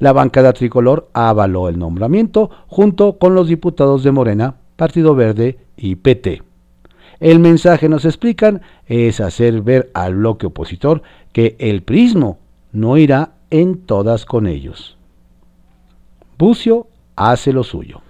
La 0.00 0.12
bancada 0.12 0.52
tricolor 0.52 1.08
avaló 1.12 1.68
el 1.68 1.78
nombramiento 1.78 2.50
junto 2.66 3.18
con 3.18 3.36
los 3.36 3.46
diputados 3.46 4.02
de 4.02 4.10
Morena, 4.10 4.56
Partido 4.74 5.14
Verde 5.14 5.60
y 5.76 5.94
PT. 5.94 6.42
El 7.20 7.38
mensaje, 7.38 7.88
nos 7.88 8.04
explican, 8.04 8.62
es 8.86 9.20
hacer 9.20 9.62
ver 9.62 9.92
al 9.94 10.16
bloque 10.16 10.46
opositor 10.46 11.02
que 11.32 11.54
el 11.60 11.84
prismo 11.84 12.40
no 12.72 12.96
irá 12.96 13.34
en 13.50 13.78
todas 13.78 14.26
con 14.26 14.48
ellos. 14.48 14.96
Bucio 16.36 16.88
hace 17.14 17.52
lo 17.52 17.62
suyo. 17.62 18.00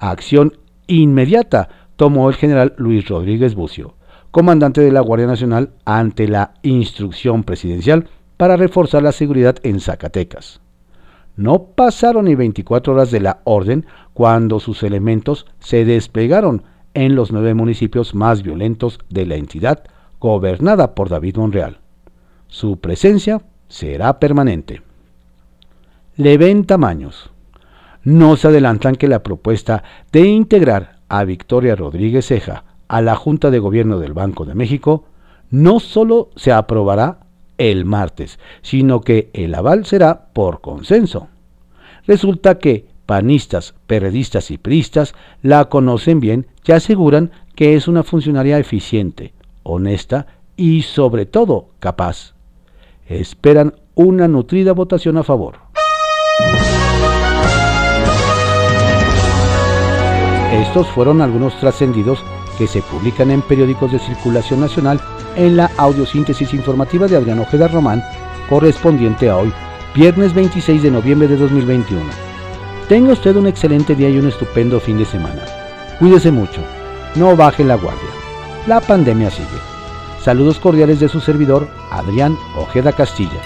Acción 0.00 0.54
inmediata 0.90 1.68
tomó 1.96 2.28
el 2.28 2.36
general 2.36 2.74
Luis 2.76 3.08
Rodríguez 3.08 3.54
Bucio, 3.54 3.94
comandante 4.30 4.80
de 4.80 4.92
la 4.92 5.00
Guardia 5.00 5.26
Nacional, 5.26 5.70
ante 5.84 6.28
la 6.28 6.54
instrucción 6.62 7.44
presidencial 7.44 8.08
para 8.36 8.56
reforzar 8.56 9.02
la 9.02 9.12
seguridad 9.12 9.56
en 9.62 9.80
Zacatecas. 9.80 10.60
No 11.36 11.64
pasaron 11.74 12.26
ni 12.26 12.34
24 12.34 12.92
horas 12.92 13.10
de 13.10 13.20
la 13.20 13.40
orden 13.44 13.86
cuando 14.14 14.60
sus 14.60 14.82
elementos 14.82 15.46
se 15.58 15.84
desplegaron 15.84 16.64
en 16.94 17.14
los 17.14 17.32
nueve 17.32 17.54
municipios 17.54 18.14
más 18.14 18.42
violentos 18.42 18.98
de 19.08 19.26
la 19.26 19.36
entidad 19.36 19.84
gobernada 20.18 20.94
por 20.94 21.08
David 21.08 21.36
Monreal. 21.36 21.78
Su 22.48 22.78
presencia 22.78 23.42
será 23.68 24.18
permanente 24.18 24.82
le 26.20 26.36
ven 26.36 26.66
tamaños. 26.66 27.30
No 28.02 28.36
se 28.36 28.48
adelantan 28.48 28.96
que 28.96 29.08
la 29.08 29.22
propuesta 29.22 29.84
de 30.12 30.26
integrar 30.26 31.00
a 31.08 31.24
Victoria 31.24 31.76
Rodríguez 31.76 32.26
Ceja 32.26 32.64
a 32.88 33.00
la 33.02 33.14
Junta 33.14 33.50
de 33.50 33.58
Gobierno 33.58 33.98
del 33.98 34.14
Banco 34.14 34.44
de 34.44 34.54
México 34.54 35.04
no 35.50 35.80
solo 35.80 36.30
se 36.36 36.52
aprobará 36.52 37.18
el 37.58 37.84
martes, 37.84 38.38
sino 38.62 39.02
que 39.02 39.30
el 39.34 39.54
aval 39.54 39.84
será 39.84 40.28
por 40.32 40.60
consenso. 40.60 41.28
Resulta 42.06 42.58
que 42.58 42.86
panistas, 43.04 43.74
periodistas 43.86 44.50
y 44.50 44.56
priistas 44.56 45.14
la 45.42 45.66
conocen 45.66 46.20
bien 46.20 46.46
y 46.64 46.72
aseguran 46.72 47.32
que 47.54 47.74
es 47.74 47.88
una 47.88 48.04
funcionaria 48.04 48.58
eficiente, 48.58 49.34
honesta 49.64 50.26
y 50.56 50.82
sobre 50.82 51.26
todo 51.26 51.70
capaz. 51.80 52.34
Esperan 53.06 53.74
una 53.94 54.28
nutrida 54.28 54.72
votación 54.72 55.18
a 55.18 55.24
favor. 55.24 55.56
Estos 60.60 60.88
fueron 60.88 61.22
algunos 61.22 61.58
trascendidos 61.58 62.22
que 62.58 62.66
se 62.66 62.82
publican 62.82 63.30
en 63.30 63.40
periódicos 63.40 63.92
de 63.92 63.98
circulación 63.98 64.60
nacional 64.60 65.00
en 65.34 65.56
la 65.56 65.70
audiosíntesis 65.78 66.52
informativa 66.52 67.06
de 67.06 67.16
Adrián 67.16 67.38
Ojeda 67.38 67.66
Román, 67.66 68.04
correspondiente 68.46 69.30
a 69.30 69.38
hoy, 69.38 69.50
viernes 69.94 70.34
26 70.34 70.82
de 70.82 70.90
noviembre 70.90 71.28
de 71.28 71.38
2021. 71.38 72.04
Tenga 72.90 73.14
usted 73.14 73.36
un 73.36 73.46
excelente 73.46 73.94
día 73.94 74.10
y 74.10 74.18
un 74.18 74.28
estupendo 74.28 74.78
fin 74.80 74.98
de 74.98 75.06
semana. 75.06 75.42
Cuídese 75.98 76.30
mucho, 76.30 76.60
no 77.14 77.34
baje 77.36 77.64
la 77.64 77.76
guardia. 77.76 78.10
La 78.66 78.82
pandemia 78.82 79.30
sigue. 79.30 79.48
Saludos 80.20 80.58
cordiales 80.58 81.00
de 81.00 81.08
su 81.08 81.20
servidor, 81.20 81.68
Adrián 81.90 82.36
Ojeda 82.54 82.92
Castilla. 82.92 83.40